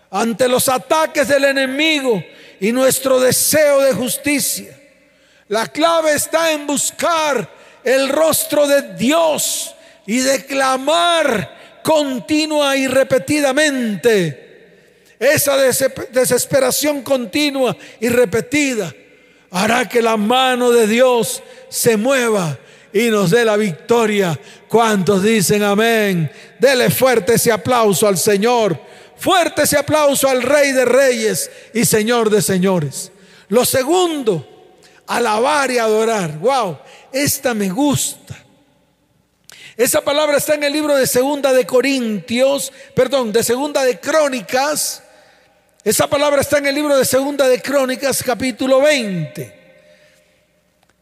ante 0.09 0.47
los 0.47 0.69
ataques 0.69 1.27
del 1.27 1.45
enemigo 1.45 2.23
y 2.59 2.71
nuestro 2.71 3.19
deseo 3.19 3.81
de 3.81 3.93
justicia. 3.93 4.77
La 5.47 5.67
clave 5.67 6.13
está 6.13 6.51
en 6.51 6.65
buscar 6.65 7.49
el 7.83 8.09
rostro 8.09 8.67
de 8.67 8.95
Dios 8.95 9.75
y 10.07 10.19
de 10.19 10.45
clamar 10.45 11.81
continua 11.83 12.75
y 12.75 12.87
repetidamente. 12.87 14.45
Esa 15.19 15.55
desesperación 15.57 17.01
continua 17.01 17.75
y 17.99 18.09
repetida 18.09 18.93
hará 19.51 19.87
que 19.87 20.01
la 20.01 20.17
mano 20.17 20.71
de 20.71 20.87
Dios 20.87 21.41
se 21.69 21.95
mueva 21.95 22.57
y 22.91 23.09
nos 23.09 23.31
dé 23.31 23.45
la 23.45 23.55
victoria. 23.55 24.37
¿Cuántos 24.67 25.23
dicen 25.23 25.63
amén? 25.63 26.29
Dele 26.59 26.89
fuerte 26.89 27.35
ese 27.35 27.51
aplauso 27.51 28.07
al 28.07 28.17
Señor. 28.17 28.77
Fuerte 29.25 29.63
ese 29.63 29.75
aplauso 29.75 30.29
al 30.29 30.43
Rey 30.43 30.71
de 30.71 30.85
Reyes 30.85 31.49
y 31.73 31.83
Señor 31.83 32.29
de 32.29 32.43
Señores. 32.43 33.11
Lo 33.47 33.65
segundo, 33.65 34.47
alabar 35.07 35.71
y 35.71 35.79
adorar. 35.79 36.37
Wow, 36.37 36.77
esta 37.11 37.55
me 37.55 37.69
gusta. 37.69 38.37
Esa 39.75 40.01
palabra 40.01 40.37
está 40.37 40.53
en 40.53 40.65
el 40.65 40.73
libro 40.73 40.95
de 40.95 41.07
Segunda 41.07 41.53
de 41.53 41.65
Corintios, 41.65 42.71
perdón, 42.93 43.33
de 43.33 43.43
Segunda 43.43 43.83
de 43.83 43.99
Crónicas. 43.99 45.01
Esa 45.83 46.05
palabra 46.05 46.41
está 46.41 46.59
en 46.59 46.67
el 46.67 46.75
libro 46.75 46.95
de 46.95 47.03
Segunda 47.03 47.47
de 47.47 47.59
Crónicas, 47.59 48.21
capítulo 48.21 48.81
20. 48.81 49.59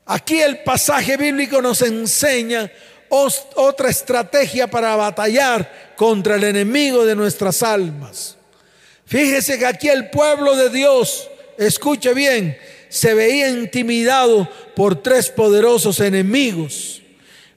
Aquí 0.06 0.40
el 0.40 0.64
pasaje 0.64 1.18
bíblico 1.18 1.62
nos 1.62 1.82
enseña 1.82 2.72
otra 3.10 3.90
estrategia 3.90 4.68
para 4.68 4.96
batallar 4.96 5.83
contra 5.96 6.36
el 6.36 6.44
enemigo 6.44 7.06
de 7.06 7.16
nuestras 7.16 7.64
almas. 7.64 8.38
Fíjese 9.06 9.60
que 9.60 9.66
aquí 9.66 9.90
el 9.90 10.10
pueblo 10.10 10.56
de 10.56 10.70
Dios, 10.70 11.30
escuche 11.58 12.14
bien, 12.14 12.58
se 12.90 13.14
veía 13.14 13.50
intimidado 13.50 14.48
por 14.76 15.02
tres 15.02 15.30
poderosos 15.30 16.00
enemigos. 16.00 17.02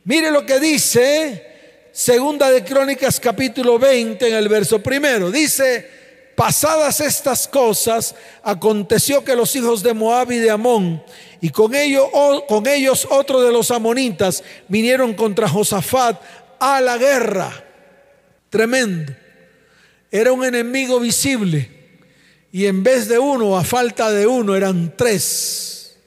Mire 0.05 0.31
lo 0.31 0.46
que 0.46 0.59
dice 0.61 1.46
Segunda 1.92 2.51
de 2.51 2.62
Crónicas 2.62 3.18
capítulo 3.18 3.79
20 3.79 4.29
en 4.29 4.35
el 4.35 4.49
verso 4.49 4.83
primero. 4.83 5.31
Dice, 5.31 5.88
pasadas 6.35 7.01
estas 7.01 7.49
cosas, 7.49 8.14
aconteció 8.42 9.25
que 9.25 9.35
los 9.35 9.55
hijos 9.57 9.83
de 9.83 9.94
Moab 9.94 10.31
y 10.33 10.38
de 10.38 10.51
Amón 10.51 11.03
y 11.40 11.51
con 11.51 11.75
ellos, 11.75 12.09
con 12.49 12.66
ellos 12.66 13.07
otro 13.11 13.42
de 13.42 13.53
los 13.53 13.70
amonitas 13.70 14.42
vinieron 14.68 15.14
contra 15.14 15.49
Josafat 15.49 16.20
a 16.59 16.81
la 16.81 16.99
guerra. 16.99 17.65
Tremendo. 18.57 19.12
Era 20.11 20.33
un 20.33 20.42
enemigo 20.42 20.99
visible. 20.99 21.69
Y 22.51 22.64
en 22.64 22.83
vez 22.83 23.07
de 23.07 23.19
uno, 23.19 23.59
a 23.59 23.64
falta 23.64 24.11
de 24.11 24.27
uno, 24.27 24.57
eran 24.57 24.95
tres 24.97 25.99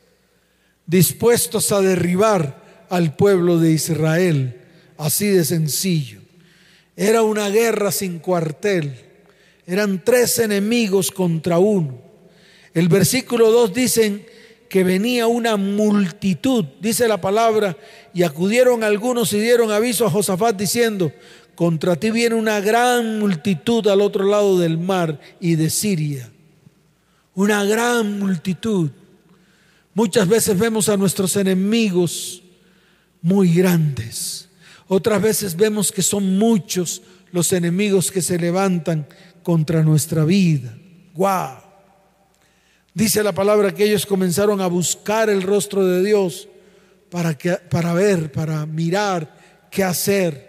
dispuestos 0.88 1.72
a 1.72 1.80
derribar 1.80 2.88
al 2.90 3.16
pueblo 3.16 3.60
de 3.60 3.74
Israel. 3.74 4.62
Así 4.98 5.28
de 5.28 5.46
sencillo. 5.46 6.22
Era 6.96 7.22
una 7.22 7.50
guerra 7.50 7.92
sin 7.92 8.18
cuartel. 8.18 8.96
Eran 9.68 10.04
tres 10.04 10.40
enemigos 10.40 11.12
contra 11.12 11.60
uno. 11.60 12.02
El 12.74 12.88
versículo 12.88 13.52
2 13.52 13.74
dicen 13.76 14.26
que 14.70 14.84
venía 14.84 15.28
una 15.28 15.56
multitud, 15.56 16.66
dice 16.80 17.08
la 17.08 17.22
palabra, 17.22 17.78
y 18.12 18.24
acudieron 18.24 18.84
algunos 18.84 19.34
y 19.34 19.40
dieron 19.40 19.72
aviso 19.72 20.08
a 20.08 20.12
Josafat 20.12 20.56
diciendo, 20.56 21.12
contra 21.60 21.98
ti 21.98 22.10
viene 22.10 22.36
una 22.36 22.62
gran 22.62 23.20
multitud 23.20 23.86
al 23.90 24.00
otro 24.00 24.24
lado 24.24 24.58
del 24.58 24.78
mar 24.78 25.20
y 25.42 25.56
de 25.56 25.70
Siria. 25.70 26.32
Una 27.36 27.66
gran 27.66 28.18
multitud. 28.18 28.90
Muchas 29.94 30.26
veces 30.30 30.58
vemos 30.58 30.88
a 30.88 30.96
nuestros 30.96 31.36
enemigos 31.36 32.42
muy 33.22 33.54
grandes. 33.54 34.48
Otras 34.88 35.22
veces 35.22 35.58
vemos 35.58 35.92
que 35.92 36.02
son 36.02 36.38
muchos 36.38 37.02
los 37.34 37.52
enemigos 37.52 38.10
que 38.10 38.22
se 38.22 38.40
levantan 38.40 39.06
contra 39.44 39.84
nuestra 39.84 40.24
vida. 40.24 40.74
¡Guau! 41.14 41.58
Dice 42.94 43.22
la 43.22 43.34
palabra 43.34 43.76
que 43.76 43.84
ellos 43.84 44.06
comenzaron 44.06 44.62
a 44.62 44.68
buscar 44.68 45.30
el 45.30 45.42
rostro 45.42 45.86
de 45.86 46.06
Dios 46.06 46.48
para, 47.10 47.38
que, 47.38 47.52
para 47.52 47.92
ver, 47.92 48.32
para 48.32 48.66
mirar 48.66 49.68
qué 49.70 49.84
hacer 49.84 50.49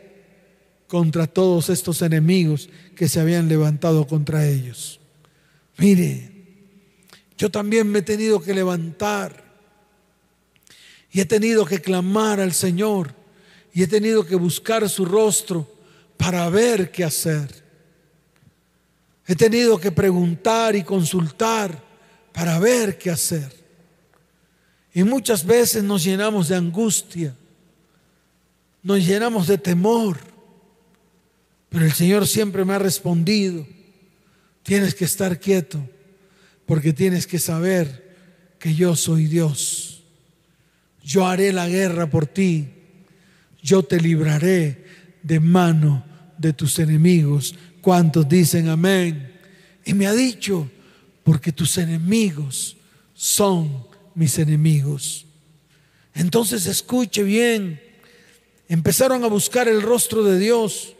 contra 0.90 1.28
todos 1.28 1.70
estos 1.70 2.02
enemigos 2.02 2.68
que 2.96 3.08
se 3.08 3.20
habían 3.20 3.48
levantado 3.48 4.08
contra 4.08 4.44
ellos. 4.44 4.98
Mire, 5.78 6.32
yo 7.38 7.48
también 7.48 7.86
me 7.88 8.00
he 8.00 8.02
tenido 8.02 8.42
que 8.42 8.52
levantar 8.52 9.44
y 11.12 11.20
he 11.20 11.24
tenido 11.24 11.64
que 11.64 11.80
clamar 11.80 12.40
al 12.40 12.52
Señor 12.52 13.14
y 13.72 13.84
he 13.84 13.86
tenido 13.86 14.26
que 14.26 14.34
buscar 14.34 14.88
su 14.88 15.04
rostro 15.04 15.72
para 16.16 16.50
ver 16.50 16.90
qué 16.90 17.04
hacer. 17.04 17.62
He 19.28 19.36
tenido 19.36 19.78
que 19.78 19.92
preguntar 19.92 20.74
y 20.74 20.82
consultar 20.82 21.80
para 22.32 22.58
ver 22.58 22.98
qué 22.98 23.10
hacer. 23.10 23.48
Y 24.92 25.04
muchas 25.04 25.46
veces 25.46 25.84
nos 25.84 26.02
llenamos 26.02 26.48
de 26.48 26.56
angustia, 26.56 27.32
nos 28.82 29.06
llenamos 29.06 29.46
de 29.46 29.56
temor, 29.56 30.29
pero 31.70 31.86
el 31.86 31.92
Señor 31.92 32.26
siempre 32.26 32.64
me 32.64 32.74
ha 32.74 32.78
respondido, 32.78 33.66
tienes 34.62 34.94
que 34.94 35.04
estar 35.06 35.40
quieto, 35.40 35.80
porque 36.66 36.92
tienes 36.92 37.26
que 37.26 37.38
saber 37.38 38.16
que 38.58 38.74
yo 38.74 38.94
soy 38.94 39.24
Dios. 39.24 40.02
Yo 41.02 41.26
haré 41.26 41.52
la 41.52 41.68
guerra 41.68 42.10
por 42.10 42.26
ti, 42.26 42.68
yo 43.62 43.82
te 43.82 44.00
libraré 44.00 44.84
de 45.22 45.40
mano 45.40 46.04
de 46.36 46.52
tus 46.52 46.78
enemigos. 46.78 47.54
¿Cuántos 47.80 48.28
dicen 48.28 48.68
amén? 48.68 49.32
Y 49.84 49.94
me 49.94 50.06
ha 50.06 50.12
dicho, 50.12 50.70
porque 51.24 51.52
tus 51.52 51.78
enemigos 51.78 52.76
son 53.14 53.86
mis 54.14 54.38
enemigos. 54.38 55.26
Entonces 56.14 56.66
escuche 56.66 57.22
bien, 57.22 57.80
empezaron 58.68 59.24
a 59.24 59.28
buscar 59.28 59.68
el 59.68 59.82
rostro 59.82 60.24
de 60.24 60.38
Dios. 60.38 60.94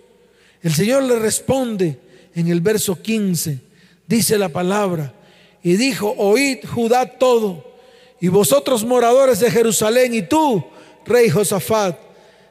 El 0.63 0.75
Señor 0.75 1.05
le 1.05 1.19
responde 1.19 1.99
en 2.35 2.49
el 2.49 2.61
verso 2.61 3.01
15, 3.01 3.59
dice 4.07 4.39
la 4.39 4.51
palabra, 4.51 5.15
y 5.63 5.77
dijo, 5.77 6.15
oíd 6.17 6.59
Judá 6.67 7.07
todo, 7.07 7.65
y 8.21 8.29
vosotros 8.29 8.85
moradores 8.85 9.41
de 9.41 9.51
Jerusalén, 9.51 10.15
y 10.15 10.23
tú, 10.23 10.65
rey 11.07 11.31
Josafat, 11.31 11.99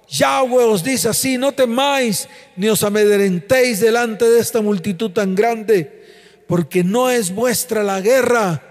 Yahweh 0.09 0.63
os 0.63 0.83
dice 0.83 1.09
así, 1.09 1.37
no 1.37 1.51
temáis 1.51 2.27
ni 2.55 2.67
os 2.67 2.83
amedrentéis 2.83 3.79
delante 3.79 4.25
de 4.25 4.39
esta 4.39 4.61
multitud 4.61 5.11
tan 5.11 5.35
grande, 5.35 6.03
porque 6.47 6.83
no 6.83 7.11
es 7.11 7.33
vuestra 7.33 7.83
la 7.83 8.01
guerra, 8.01 8.63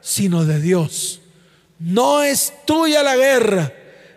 sino 0.00 0.44
de 0.44 0.60
Dios. 0.60 1.20
No 1.78 2.22
es 2.22 2.52
tuya 2.66 3.04
la 3.04 3.16
guerra, 3.16 3.72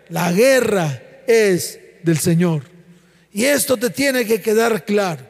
la 0.08 0.32
guerra 0.32 1.00
es 1.28 1.78
del 2.02 2.18
Señor. 2.18 2.73
Y 3.34 3.44
esto 3.44 3.76
te 3.76 3.90
tiene 3.90 4.24
que 4.24 4.40
quedar 4.40 4.84
claro. 4.84 5.26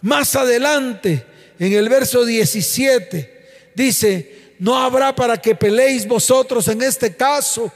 Más 0.00 0.34
adelante, 0.34 1.24
en 1.56 1.72
el 1.72 1.88
verso 1.88 2.24
17, 2.24 3.70
dice, 3.76 4.54
no 4.58 4.76
habrá 4.76 5.14
para 5.14 5.40
que 5.40 5.54
peleéis 5.54 6.04
vosotros 6.06 6.66
en 6.66 6.82
este 6.82 7.14
caso. 7.14 7.72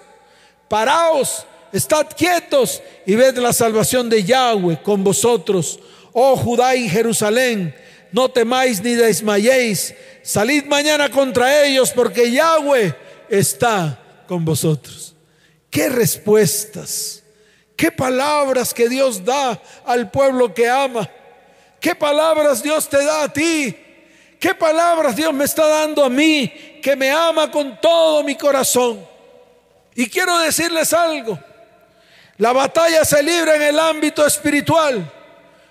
Paraos, 0.68 1.46
estad 1.72 2.08
quietos 2.16 2.82
y 3.06 3.14
ved 3.14 3.38
la 3.38 3.52
salvación 3.52 4.10
de 4.10 4.24
Yahweh 4.24 4.82
con 4.82 5.04
vosotros, 5.04 5.78
oh 6.12 6.36
Judá 6.36 6.74
y 6.74 6.88
Jerusalén. 6.88 7.72
No 8.10 8.28
temáis 8.28 8.82
ni 8.82 8.94
desmayéis. 8.94 9.94
Salid 10.24 10.64
mañana 10.64 11.08
contra 11.08 11.64
ellos 11.64 11.92
porque 11.92 12.32
Yahweh 12.32 12.96
está 13.28 14.24
con 14.26 14.44
vosotros. 14.44 15.14
Qué 15.70 15.88
respuestas, 15.88 17.22
qué 17.76 17.92
palabras 17.92 18.72
que 18.72 18.88
Dios 18.88 19.24
da 19.24 19.60
al 19.84 20.10
pueblo 20.10 20.52
que 20.52 20.68
ama. 20.68 21.08
Qué 21.80 21.94
palabras 21.94 22.62
Dios 22.62 22.88
te 22.88 23.04
da 23.04 23.24
a 23.24 23.32
ti. 23.32 23.76
Qué 24.40 24.54
palabras 24.54 25.16
Dios 25.16 25.32
me 25.32 25.44
está 25.44 25.66
dando 25.66 26.04
a 26.04 26.10
mí, 26.10 26.80
que 26.82 26.94
me 26.94 27.10
ama 27.10 27.50
con 27.50 27.80
todo 27.80 28.22
mi 28.22 28.36
corazón. 28.36 29.06
Y 29.94 30.08
quiero 30.08 30.38
decirles 30.38 30.92
algo. 30.92 31.38
La 32.38 32.52
batalla 32.52 33.04
se 33.04 33.22
libra 33.22 33.56
en 33.56 33.62
el 33.62 33.78
ámbito 33.78 34.26
espiritual. 34.26 35.10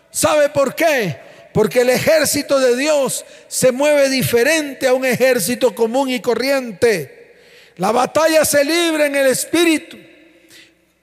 ¿Sabe 0.10 0.50
por 0.50 0.74
qué? 0.74 1.20
Porque 1.54 1.82
el 1.82 1.90
ejército 1.90 2.60
de 2.60 2.76
Dios 2.76 3.24
se 3.48 3.72
mueve 3.72 4.10
diferente 4.10 4.88
a 4.88 4.94
un 4.94 5.06
ejército 5.06 5.76
común 5.76 6.10
y 6.10 6.20
corriente. 6.20 7.36
La 7.78 7.92
batalla 7.92 8.44
se 8.46 8.66
libra 8.66 9.06
en 9.06 9.16
el 9.16 9.28
espíritu. 9.28 9.98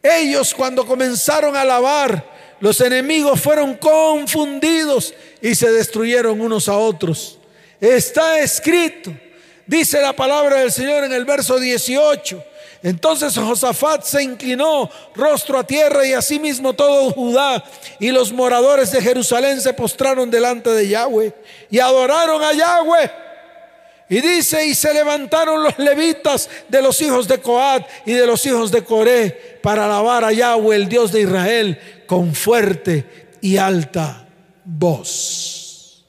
Ellos 0.02 0.52
cuando 0.54 0.84
comenzaron 0.84 1.54
a 1.56 1.60
alabar, 1.60 2.56
los 2.60 2.80
enemigos 2.80 3.40
fueron 3.40 3.74
confundidos 3.74 5.14
y 5.40 5.54
se 5.54 5.70
destruyeron 5.70 6.40
unos 6.40 6.68
a 6.68 6.76
otros. 6.76 7.38
Está 7.80 8.40
escrito, 8.40 9.12
dice 9.66 10.00
la 10.00 10.12
palabra 10.12 10.60
del 10.60 10.72
Señor 10.72 11.04
en 11.04 11.12
el 11.12 11.24
verso 11.24 11.58
18. 11.58 12.44
Entonces 12.82 13.36
Josafat 13.36 14.02
se 14.02 14.22
inclinó 14.24 14.90
rostro 15.14 15.58
a 15.58 15.64
tierra 15.64 16.04
y 16.04 16.12
asimismo 16.12 16.72
todo 16.72 17.12
Judá 17.12 17.62
y 18.00 18.10
los 18.10 18.32
moradores 18.32 18.90
de 18.90 19.00
Jerusalén 19.00 19.60
se 19.60 19.72
postraron 19.72 20.30
delante 20.30 20.70
de 20.70 20.88
Yahweh 20.88 21.32
y 21.70 21.78
adoraron 21.78 22.42
a 22.42 22.52
Yahweh. 22.52 23.21
Y 24.08 24.20
dice, 24.20 24.66
y 24.66 24.74
se 24.74 24.92
levantaron 24.92 25.62
los 25.62 25.78
levitas 25.78 26.48
de 26.68 26.82
los 26.82 27.00
hijos 27.00 27.26
de 27.28 27.38
Coat 27.38 27.86
y 28.04 28.12
de 28.12 28.26
los 28.26 28.44
hijos 28.44 28.70
de 28.70 28.84
Coré 28.84 29.58
para 29.62 29.86
alabar 29.86 30.24
a 30.24 30.32
Yahweh, 30.32 30.76
el 30.76 30.88
Dios 30.88 31.12
de 31.12 31.22
Israel, 31.22 31.78
con 32.06 32.34
fuerte 32.34 33.30
y 33.40 33.56
alta 33.56 34.28
voz. 34.64 36.04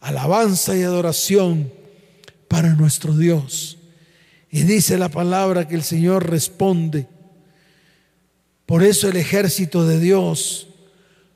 Alabanza 0.00 0.76
y 0.76 0.82
adoración 0.82 1.72
para 2.48 2.68
nuestro 2.70 3.16
Dios. 3.16 3.78
Y 4.50 4.62
dice 4.62 4.98
la 4.98 5.08
palabra 5.08 5.66
que 5.66 5.74
el 5.74 5.82
Señor 5.82 6.30
responde. 6.30 7.08
Por 8.66 8.84
eso 8.84 9.08
el 9.08 9.16
ejército 9.16 9.86
de 9.86 9.98
Dios 9.98 10.68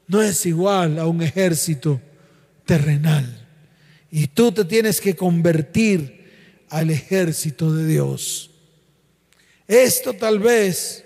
no 0.06 0.22
es 0.22 0.46
igual 0.46 0.98
a 0.98 1.06
un 1.06 1.22
ejército 1.22 2.00
terrenal. 2.64 3.37
Y 4.10 4.28
tú 4.28 4.52
te 4.52 4.64
tienes 4.64 5.00
que 5.00 5.14
convertir 5.14 6.18
al 6.70 6.90
ejército 6.90 7.72
de 7.72 7.86
Dios. 7.86 8.50
Esto 9.66 10.14
tal 10.14 10.38
vez 10.38 11.04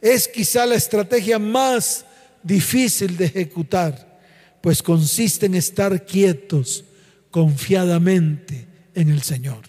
es 0.00 0.28
quizá 0.28 0.66
la 0.66 0.76
estrategia 0.76 1.38
más 1.38 2.04
difícil 2.42 3.16
de 3.16 3.26
ejecutar, 3.26 4.20
pues 4.60 4.82
consiste 4.82 5.46
en 5.46 5.54
estar 5.54 6.04
quietos 6.04 6.84
confiadamente 7.30 8.68
en 8.94 9.08
el 9.08 9.22
Señor. 9.22 9.62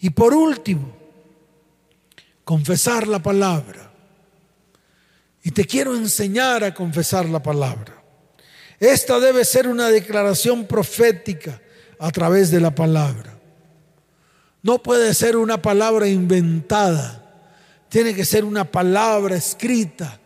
Y 0.00 0.10
por 0.10 0.34
último, 0.34 0.96
confesar 2.42 3.06
la 3.06 3.22
palabra. 3.22 3.92
Y 5.42 5.50
te 5.50 5.64
quiero 5.64 5.94
enseñar 5.94 6.64
a 6.64 6.74
confesar 6.74 7.26
la 7.26 7.42
palabra. 7.42 8.02
Esta 8.80 9.20
debe 9.20 9.44
ser 9.44 9.68
una 9.68 9.88
declaración 9.88 10.66
profética 10.66 11.60
a 12.04 12.10
través 12.10 12.50
de 12.50 12.60
la 12.60 12.74
palabra. 12.74 13.32
No 14.62 14.82
puede 14.82 15.14
ser 15.14 15.38
una 15.38 15.62
palabra 15.62 16.06
inventada, 16.06 17.48
tiene 17.88 18.14
que 18.14 18.26
ser 18.26 18.44
una 18.44 18.70
palabra 18.70 19.36
escrita, 19.36 20.20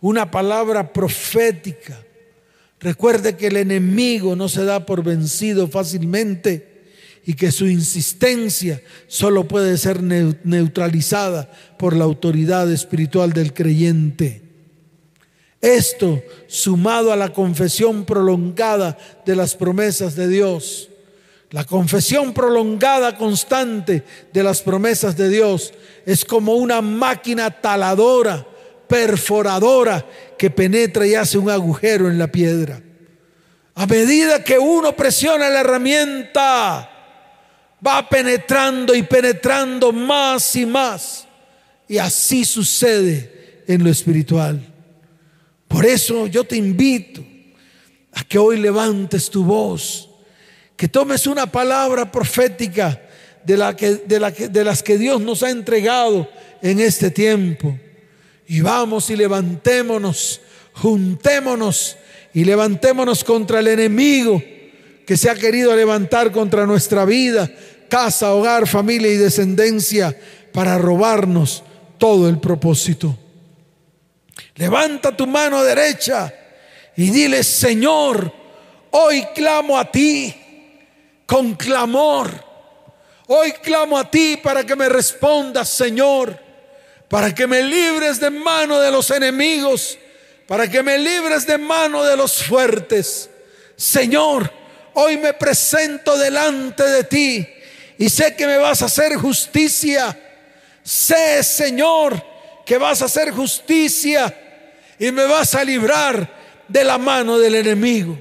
una 0.00 0.30
palabra 0.30 0.92
profética. 0.92 1.98
Recuerde 2.78 3.36
que 3.36 3.48
el 3.48 3.56
enemigo 3.56 4.36
no 4.36 4.48
se 4.48 4.64
da 4.64 4.86
por 4.86 5.02
vencido 5.02 5.66
fácilmente 5.66 6.84
y 7.26 7.34
que 7.34 7.50
su 7.50 7.66
insistencia 7.66 8.80
solo 9.08 9.48
puede 9.48 9.76
ser 9.76 10.04
neutralizada 10.04 11.50
por 11.76 11.96
la 11.96 12.04
autoridad 12.04 12.70
espiritual 12.70 13.32
del 13.32 13.52
creyente. 13.52 14.42
Esto, 15.60 16.22
sumado 16.46 17.12
a 17.12 17.16
la 17.16 17.32
confesión 17.32 18.04
prolongada 18.04 18.96
de 19.26 19.34
las 19.34 19.56
promesas 19.56 20.14
de 20.14 20.28
Dios, 20.28 20.90
la 21.54 21.62
confesión 21.62 22.34
prolongada, 22.34 23.16
constante 23.16 24.02
de 24.32 24.42
las 24.42 24.60
promesas 24.60 25.16
de 25.16 25.28
Dios 25.28 25.72
es 26.04 26.24
como 26.24 26.54
una 26.54 26.82
máquina 26.82 27.48
taladora, 27.48 28.44
perforadora, 28.88 30.04
que 30.36 30.50
penetra 30.50 31.06
y 31.06 31.14
hace 31.14 31.38
un 31.38 31.48
agujero 31.48 32.10
en 32.10 32.18
la 32.18 32.26
piedra. 32.26 32.82
A 33.76 33.86
medida 33.86 34.42
que 34.42 34.58
uno 34.58 34.96
presiona 34.96 35.48
la 35.48 35.60
herramienta, 35.60 36.90
va 37.86 38.08
penetrando 38.08 38.92
y 38.92 39.04
penetrando 39.04 39.92
más 39.92 40.56
y 40.56 40.66
más. 40.66 41.28
Y 41.86 41.98
así 41.98 42.44
sucede 42.44 43.62
en 43.68 43.84
lo 43.84 43.90
espiritual. 43.90 44.60
Por 45.68 45.86
eso 45.86 46.26
yo 46.26 46.42
te 46.42 46.56
invito 46.56 47.24
a 48.12 48.24
que 48.24 48.38
hoy 48.38 48.58
levantes 48.58 49.30
tu 49.30 49.44
voz 49.44 50.10
que 50.76 50.88
tomes 50.88 51.26
una 51.26 51.46
palabra 51.46 52.10
profética 52.10 53.00
de, 53.44 53.56
las 54.64 54.82
que 54.82 54.98
Dios 54.98 55.20
nos 55.20 55.42
ha 55.42 55.50
entregado 55.50 56.28
en 56.62 56.80
este 56.80 57.10
tiempo. 57.10 57.78
Y 58.46 58.60
vamos 58.60 59.10
y 59.10 59.16
levantémonos, 59.16 60.40
juntémonos 60.72 61.96
y 62.32 62.44
levantémonos 62.44 63.22
contra 63.24 63.60
el 63.60 63.68
enemigo 63.68 64.42
que 65.06 65.16
se 65.16 65.30
ha 65.30 65.34
querido 65.34 65.74
levantar 65.76 66.32
contra 66.32 66.66
nuestra 66.66 67.04
vida, 67.04 67.50
casa, 67.88 68.32
hogar, 68.34 68.66
familia 68.66 69.12
y 69.12 69.16
descendencia 69.16 70.16
para 70.52 70.78
robarnos 70.78 71.62
todo 71.98 72.28
el 72.28 72.38
propósito. 72.38 73.16
Levanta 74.56 75.16
tu 75.16 75.26
mano 75.26 75.62
derecha 75.62 76.32
y 76.96 77.10
dile, 77.10 77.42
Señor, 77.42 78.32
hoy 78.90 79.24
clamo 79.34 79.78
a 79.78 79.90
ti 79.90 80.34
con 81.26 81.54
clamor. 81.54 82.30
Hoy 83.26 83.52
clamo 83.52 83.98
a 83.98 84.10
ti 84.10 84.36
para 84.36 84.64
que 84.64 84.76
me 84.76 84.88
respondas, 84.88 85.68
Señor, 85.68 86.38
para 87.08 87.34
que 87.34 87.46
me 87.46 87.62
libres 87.62 88.20
de 88.20 88.30
mano 88.30 88.80
de 88.80 88.90
los 88.90 89.10
enemigos, 89.10 89.98
para 90.46 90.70
que 90.70 90.82
me 90.82 90.98
libres 90.98 91.46
de 91.46 91.56
mano 91.56 92.04
de 92.04 92.16
los 92.16 92.44
fuertes. 92.44 93.30
Señor, 93.76 94.50
hoy 94.94 95.16
me 95.16 95.32
presento 95.32 96.18
delante 96.18 96.84
de 96.84 97.04
ti 97.04 97.48
y 97.98 98.08
sé 98.08 98.36
que 98.36 98.46
me 98.46 98.58
vas 98.58 98.82
a 98.82 98.86
hacer 98.86 99.14
justicia. 99.16 100.18
Sé, 100.82 101.42
Señor, 101.42 102.22
que 102.66 102.76
vas 102.76 103.00
a 103.00 103.06
hacer 103.06 103.30
justicia 103.30 104.34
y 104.98 105.10
me 105.10 105.24
vas 105.24 105.54
a 105.54 105.64
librar 105.64 106.28
de 106.68 106.84
la 106.84 106.98
mano 106.98 107.38
del 107.38 107.54
enemigo. 107.54 108.18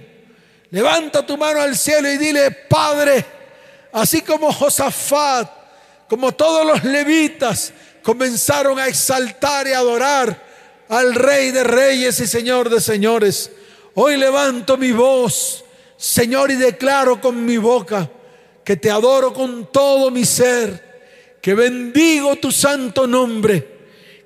Levanta 0.73 1.23
tu 1.23 1.37
mano 1.37 1.61
al 1.61 1.77
cielo 1.77 2.11
y 2.11 2.17
dile, 2.17 2.49
Padre, 2.49 3.23
así 3.91 4.23
como 4.23 4.51
Josafat, 4.51 5.47
como 6.09 6.31
todos 6.31 6.65
los 6.65 6.83
levitas 6.83 7.71
comenzaron 8.01 8.79
a 8.79 8.87
exaltar 8.87 9.67
y 9.67 9.73
adorar 9.73 10.35
al 10.89 11.13
Rey 11.13 11.51
de 11.51 11.63
Reyes 11.63 12.19
y 12.21 12.25
Señor 12.25 12.71
de 12.71 12.81
Señores, 12.81 13.51
hoy 13.93 14.17
levanto 14.17 14.75
mi 14.75 14.91
voz, 14.91 15.63
Señor, 15.95 16.49
y 16.49 16.55
declaro 16.55 17.21
con 17.21 17.45
mi 17.45 17.57
boca 17.57 18.09
que 18.63 18.75
te 18.75 18.89
adoro 18.89 19.31
con 19.31 19.71
todo 19.71 20.09
mi 20.09 20.25
ser, 20.25 21.37
que 21.39 21.53
bendigo 21.53 22.37
tu 22.37 22.51
santo 22.51 23.05
nombre, 23.05 23.77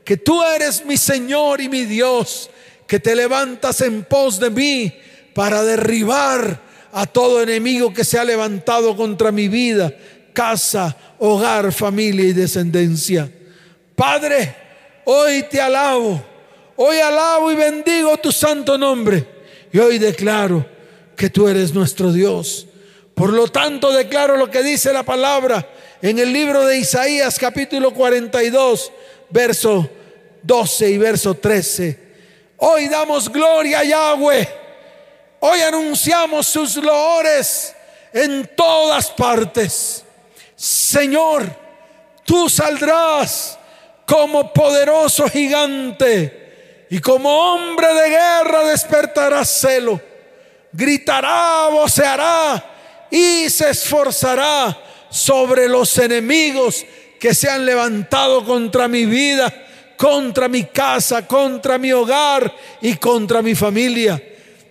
que 0.06 0.16
tú 0.16 0.42
eres 0.42 0.86
mi 0.86 0.96
Señor 0.96 1.60
y 1.60 1.68
mi 1.68 1.84
Dios, 1.84 2.50
que 2.88 3.02
te 3.02 3.18
levantas 3.18 3.82
en 3.82 4.06
pos 4.06 4.40
de 4.40 4.50
mí 4.50 5.07
para 5.38 5.62
derribar 5.62 6.60
a 6.91 7.06
todo 7.06 7.43
enemigo 7.43 7.93
que 7.93 8.04
se 8.04 8.17
ha 8.17 8.23
levantado 8.23 8.97
contra 8.97 9.32
mi 9.32 9.47
vida, 9.47 9.93
casa, 10.34 10.97
hogar, 11.19 11.71
familia 11.71 12.26
y 12.26 12.34
descendencia. 12.34 13.32
Padre, 13.95 14.56
hoy 15.06 15.43
te 15.43 15.62
alabo, 15.62 16.19
hoy 16.76 16.97
alabo 16.97 17.52
y 17.52 17.56
bendigo 17.56 18.17
tu 18.17 18.32
santo 18.32 18.80
nombre 18.80 19.28
y 19.71 19.78
hoy 19.78 20.00
declaro 20.00 20.65
que 21.15 21.30
tú 21.30 21.47
eres 21.47 21.71
nuestro 21.71 22.12
Dios 22.12 22.67
por 23.17 23.34
lo 23.34 23.47
tanto, 23.47 23.91
declaro 23.91 24.38
lo 24.38 24.52
que 24.52 24.62
dice 24.62 24.93
la 24.93 25.02
palabra 25.02 25.67
en 26.04 26.19
el 26.19 26.32
libro 26.32 26.67
de 26.67 26.78
Isaías 26.78 27.39
capítulo 27.39 27.91
42, 27.91 28.91
verso 29.32 29.89
12 30.43 30.89
y 30.91 30.97
verso 31.00 31.34
13. 31.34 32.00
Hoy 32.58 32.88
damos 32.88 33.32
gloria 33.32 33.80
a 33.80 33.84
Yahweh. 33.84 34.66
Hoy 35.39 35.62
anunciamos 35.62 36.47
sus 36.47 36.76
loores 36.78 37.76
en 38.12 38.50
todas 38.56 39.12
partes. 39.12 40.04
Señor, 40.56 41.45
tú 42.26 42.50
saldrás 42.50 43.60
como 44.08 44.52
poderoso 44.52 45.30
gigante 45.30 46.86
y 46.89 47.00
como 47.00 47.30
hombre 47.30 47.93
de 47.93 48.10
guerra 48.10 48.63
despertarás 48.63 49.62
celo. 49.62 50.02
Gritará, 50.71 51.67
voceará 51.71 52.65
y 53.12 53.50
se 53.50 53.69
esforzará 53.69 54.76
sobre 55.10 55.69
los 55.69 55.97
enemigos 55.97 56.84
que 57.19 57.34
se 57.34 57.50
han 57.50 57.65
levantado 57.65 58.43
contra 58.43 58.88
mi 58.88 59.06
vida, 59.06 59.54
contra 59.97 60.47
mi 60.47 60.63
casa, 60.63 61.28
contra 61.28 61.78
mi 61.78 61.91
hogar 61.91 62.54
y 62.82 62.95
contra 62.95 63.41
mi 63.41 63.54
familia. 63.54 64.21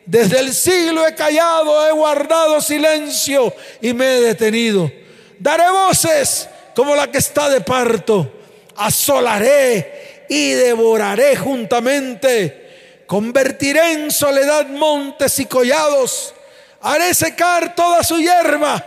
Desde 0.07 0.38
el 0.38 0.55
siglo 0.55 1.07
he 1.07 1.14
callado, 1.14 1.87
he 1.87 1.92
guardado 1.92 2.61
silencio 2.61 3.53
y 3.81 3.92
me 3.92 4.16
he 4.16 4.21
detenido. 4.21 4.90
Daré 5.38 5.69
voces 5.69 6.49
como 6.75 6.95
la 6.95 7.11
que 7.11 7.19
está 7.19 7.51
de 7.51 7.61
parto. 7.61 8.33
Asolaré 8.77 10.27
y 10.29 10.53
devoraré 10.53 11.37
juntamente. 11.37 13.05
Convertiré 13.07 13.92
en 13.92 14.11
soledad 14.11 14.66
montes 14.69 15.38
y 15.40 15.47
collados 15.47 16.35
haré 16.87 17.14
secar 17.14 17.75
toda 17.75 18.05
su 18.05 18.19
hierba, 18.19 18.85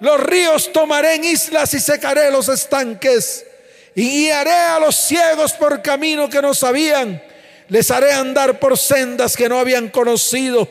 los 0.00 0.20
ríos 0.20 0.72
tomaré 0.72 1.14
en 1.14 1.24
islas 1.24 1.72
y 1.74 1.80
secaré 1.80 2.30
los 2.30 2.48
estanques, 2.48 3.46
y 3.94 4.24
guiaré 4.24 4.50
a 4.50 4.80
los 4.80 4.96
ciegos 4.96 5.52
por 5.52 5.80
camino 5.80 6.28
que 6.28 6.42
no 6.42 6.54
sabían, 6.54 7.22
les 7.68 7.90
haré 7.90 8.12
andar 8.12 8.58
por 8.58 8.78
sendas 8.78 9.36
que 9.36 9.48
no 9.48 9.58
habían 9.58 9.88
conocido. 9.88 10.68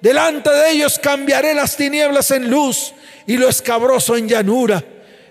Delante 0.00 0.50
de 0.50 0.70
ellos 0.70 0.98
cambiaré 0.98 1.54
las 1.54 1.76
tinieblas 1.76 2.30
en 2.30 2.50
luz 2.50 2.92
y 3.26 3.36
lo 3.36 3.48
escabroso 3.48 4.16
en 4.16 4.28
llanura. 4.28 4.84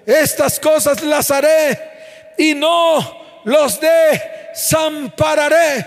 Estas 0.05 0.59
cosas 0.59 1.01
las 1.03 1.31
haré 1.31 1.79
y 2.37 2.53
no 2.53 3.41
los 3.45 3.79
desampararé. 4.53 5.85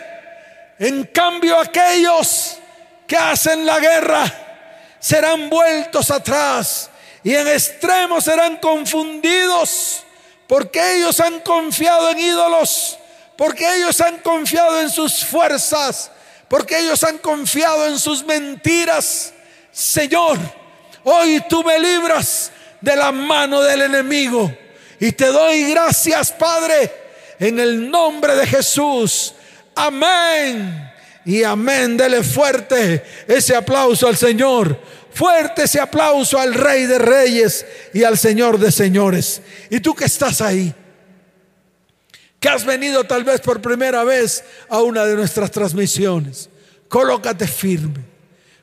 En 0.79 1.05
cambio 1.05 1.59
aquellos 1.59 2.59
que 3.07 3.17
hacen 3.17 3.67
la 3.67 3.81
guerra, 3.81 4.25
serán 5.01 5.49
vueltos 5.49 6.11
atrás 6.11 6.91
y 7.23 7.35
en 7.35 7.49
extremo 7.49 8.21
serán 8.21 8.57
confundidos 8.57 10.05
porque 10.47 10.97
ellos 10.97 11.21
han 11.21 11.41
confiado 11.41 12.11
en 12.11 12.19
ídolos, 12.19 12.99
porque 13.39 13.73
ellos 13.77 14.01
han 14.01 14.19
confiado 14.19 14.81
en 14.81 14.91
sus 14.91 15.25
fuerzas, 15.25 16.11
porque 16.49 16.77
ellos 16.77 17.05
han 17.05 17.19
confiado 17.19 17.87
en 17.87 17.97
sus 17.97 18.25
mentiras. 18.25 19.33
Señor, 19.71 20.37
hoy 21.05 21.41
tú 21.49 21.63
me 21.63 21.79
libras 21.79 22.51
de 22.81 22.97
la 22.97 23.13
mano 23.13 23.63
del 23.63 23.83
enemigo 23.83 24.53
y 24.99 25.13
te 25.13 25.27
doy 25.27 25.71
gracias, 25.71 26.33
Padre, 26.33 26.93
en 27.39 27.61
el 27.61 27.89
nombre 27.89 28.35
de 28.35 28.45
Jesús. 28.45 29.33
Amén 29.77 30.91
y 31.25 31.45
amén. 31.45 31.97
Dele 31.97 32.25
fuerte 32.25 33.05
ese 33.29 33.55
aplauso 33.55 34.09
al 34.09 34.17
Señor. 34.17 34.83
Fuerte 35.13 35.63
ese 35.63 35.79
aplauso 35.79 36.41
al 36.41 36.55
Rey 36.55 36.87
de 36.87 36.99
Reyes 36.99 37.65
y 37.95 38.03
al 38.03 38.19
Señor 38.19 38.59
de 38.59 38.73
Señores. 38.73 39.43
Y 39.71 39.79
tú 39.79 39.95
que 39.95 40.07
estás 40.07 40.41
ahí, 40.41 40.75
que 42.41 42.49
has 42.49 42.65
venido 42.65 43.05
tal 43.05 43.25
vez 43.25 43.41
por 43.41 43.61
primera 43.61 44.05
vez 44.05 44.45
a 44.69 44.81
una 44.83 45.05
de 45.05 45.17
nuestras 45.17 45.51
transmisiones, 45.51 46.49
colócate 46.89 47.47
firme. 47.47 48.05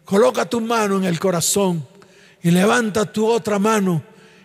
Coloca 0.03 0.45
tu 0.45 0.61
mano 0.61 0.97
en 0.97 1.05
el 1.05 1.19
corazón 1.19 1.87
y 2.43 2.51
levanta 2.51 3.11
tu 3.11 3.27
otra 3.27 3.57
mano 3.57 4.03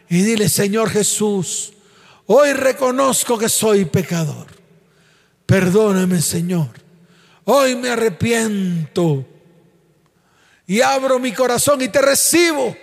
y 0.08 0.22
dile, 0.22 0.48
Señor 0.48 0.88
Jesús, 0.90 1.72
hoy 2.26 2.54
reconozco 2.54 3.38
que 3.38 3.48
soy 3.48 3.84
pecador. 3.84 4.46
Perdóname, 5.46 6.22
Señor 6.22 6.80
Hoy 7.52 7.74
me 7.74 7.88
arrepiento 7.88 9.26
y 10.68 10.82
abro 10.82 11.18
mi 11.18 11.32
corazón 11.32 11.82
y 11.82 11.88
te 11.88 12.00
recibo 12.00 12.76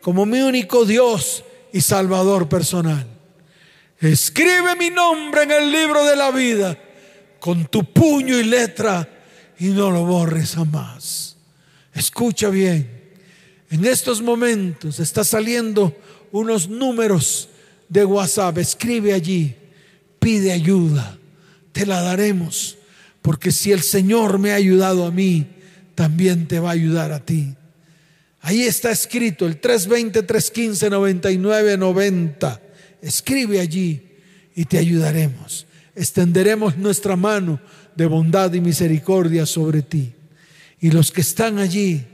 como 0.00 0.26
mi 0.26 0.40
único 0.40 0.84
Dios 0.84 1.44
y 1.72 1.80
Salvador 1.80 2.48
personal. 2.48 3.06
Escribe 4.02 4.74
mi 4.76 4.90
nombre 4.90 5.44
en 5.44 5.52
el 5.52 5.70
libro 5.70 6.04
de 6.04 6.16
la 6.16 6.32
vida 6.32 6.76
con 7.38 7.66
tu 7.66 7.84
puño 7.84 8.36
y 8.36 8.42
letra 8.42 9.08
y 9.60 9.66
no 9.66 9.92
lo 9.92 10.04
borres 10.04 10.56
jamás. 10.56 11.36
Escucha 11.94 12.48
bien, 12.48 12.90
en 13.70 13.84
estos 13.84 14.20
momentos 14.20 14.98
está 14.98 15.22
saliendo 15.22 15.96
unos 16.32 16.68
números 16.68 17.48
de 17.88 18.04
WhatsApp. 18.04 18.58
Escribe 18.58 19.12
allí, 19.12 19.54
pide 20.18 20.50
ayuda, 20.50 21.16
te 21.70 21.86
la 21.86 22.02
daremos 22.02 22.76
porque 23.22 23.52
si 23.52 23.70
el 23.70 23.82
Señor 23.82 24.40
me 24.40 24.50
ha 24.50 24.56
ayudado 24.56 25.06
a 25.06 25.12
mí, 25.12 25.46
también 25.94 26.48
te 26.48 26.58
va 26.58 26.70
a 26.70 26.72
ayudar 26.72 27.12
a 27.12 27.24
ti. 27.24 27.54
Ahí 28.40 28.62
está 28.62 28.90
escrito 28.90 29.46
el 29.46 29.60
320, 29.60 30.24
315, 30.24 30.90
99, 30.90 31.76
90. 31.78 32.60
Escribe 33.02 33.60
allí 33.60 34.08
y 34.54 34.64
te 34.64 34.78
ayudaremos. 34.78 35.66
Extenderemos 35.94 36.78
nuestra 36.78 37.16
mano 37.16 37.60
de 37.94 38.06
bondad 38.06 38.54
y 38.54 38.62
misericordia 38.62 39.44
sobre 39.44 39.82
ti. 39.82 40.14
Y 40.80 40.90
los 40.90 41.12
que 41.12 41.20
están 41.20 41.58
allí, 41.58 42.06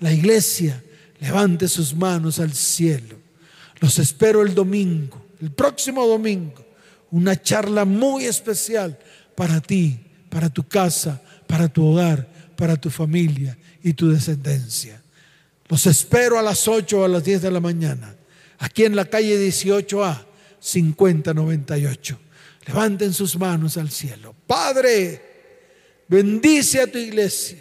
la 0.00 0.12
iglesia, 0.12 0.82
levante 1.20 1.68
sus 1.68 1.94
manos 1.94 2.38
al 2.38 2.54
cielo. 2.54 3.16
Los 3.80 3.98
espero 3.98 4.40
el 4.40 4.54
domingo, 4.54 5.26
el 5.42 5.50
próximo 5.50 6.06
domingo, 6.06 6.64
una 7.10 7.40
charla 7.40 7.84
muy 7.84 8.24
especial 8.24 8.98
para 9.34 9.60
ti 9.60 10.00
para 10.36 10.50
tu 10.50 10.68
casa, 10.68 11.22
para 11.46 11.66
tu 11.66 11.82
hogar, 11.82 12.28
para 12.56 12.76
tu 12.76 12.90
familia 12.90 13.56
y 13.82 13.94
tu 13.94 14.10
descendencia. 14.10 15.00
Los 15.66 15.86
espero 15.86 16.38
a 16.38 16.42
las 16.42 16.68
8 16.68 17.00
o 17.00 17.04
a 17.04 17.08
las 17.08 17.24
10 17.24 17.40
de 17.40 17.50
la 17.50 17.58
mañana 17.58 18.14
aquí 18.58 18.84
en 18.84 18.94
la 18.94 19.06
calle 19.06 19.38
18A, 19.38 20.25
5098. 20.60 22.18
Levanten 22.66 23.12
sus 23.12 23.38
manos 23.38 23.76
al 23.76 23.90
cielo. 23.90 24.34
Padre, 24.46 25.22
bendice 26.08 26.80
a 26.80 26.90
tu 26.90 26.98
iglesia. 26.98 27.58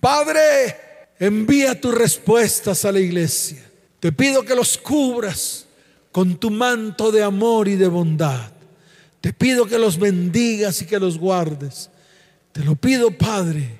Padre, 0.00 0.76
envía 1.18 1.80
tus 1.80 1.94
respuestas 1.94 2.84
a 2.84 2.92
la 2.92 3.00
iglesia. 3.00 3.64
Te 4.00 4.12
pido 4.12 4.42
que 4.44 4.54
los 4.54 4.78
cubras 4.78 5.66
con 6.12 6.38
tu 6.38 6.50
manto 6.50 7.10
de 7.12 7.22
amor 7.22 7.68
y 7.68 7.76
de 7.76 7.88
bondad. 7.88 8.52
Te 9.20 9.32
pido 9.32 9.66
que 9.66 9.78
los 9.78 9.98
bendigas 9.98 10.82
y 10.82 10.86
que 10.86 10.98
los 10.98 11.18
guardes. 11.18 11.90
Te 12.52 12.64
lo 12.64 12.76
pido, 12.76 13.10
Padre, 13.10 13.78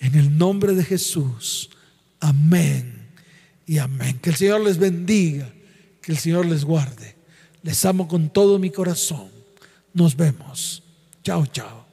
en 0.00 0.14
el 0.14 0.36
nombre 0.36 0.74
de 0.74 0.84
Jesús. 0.84 1.70
Amén 2.20 3.08
y 3.66 3.78
amén. 3.78 4.18
Que 4.20 4.30
el 4.30 4.36
Señor 4.36 4.60
les 4.62 4.78
bendiga, 4.78 5.50
que 6.00 6.12
el 6.12 6.18
Señor 6.18 6.46
les 6.46 6.64
guarde. 6.64 7.17
Les 7.62 7.84
amo 7.84 8.08
con 8.08 8.28
todo 8.30 8.58
mi 8.58 8.70
corazón. 8.70 9.28
Nos 9.92 10.16
vemos. 10.16 10.82
Chao, 11.22 11.46
chao. 11.46 11.87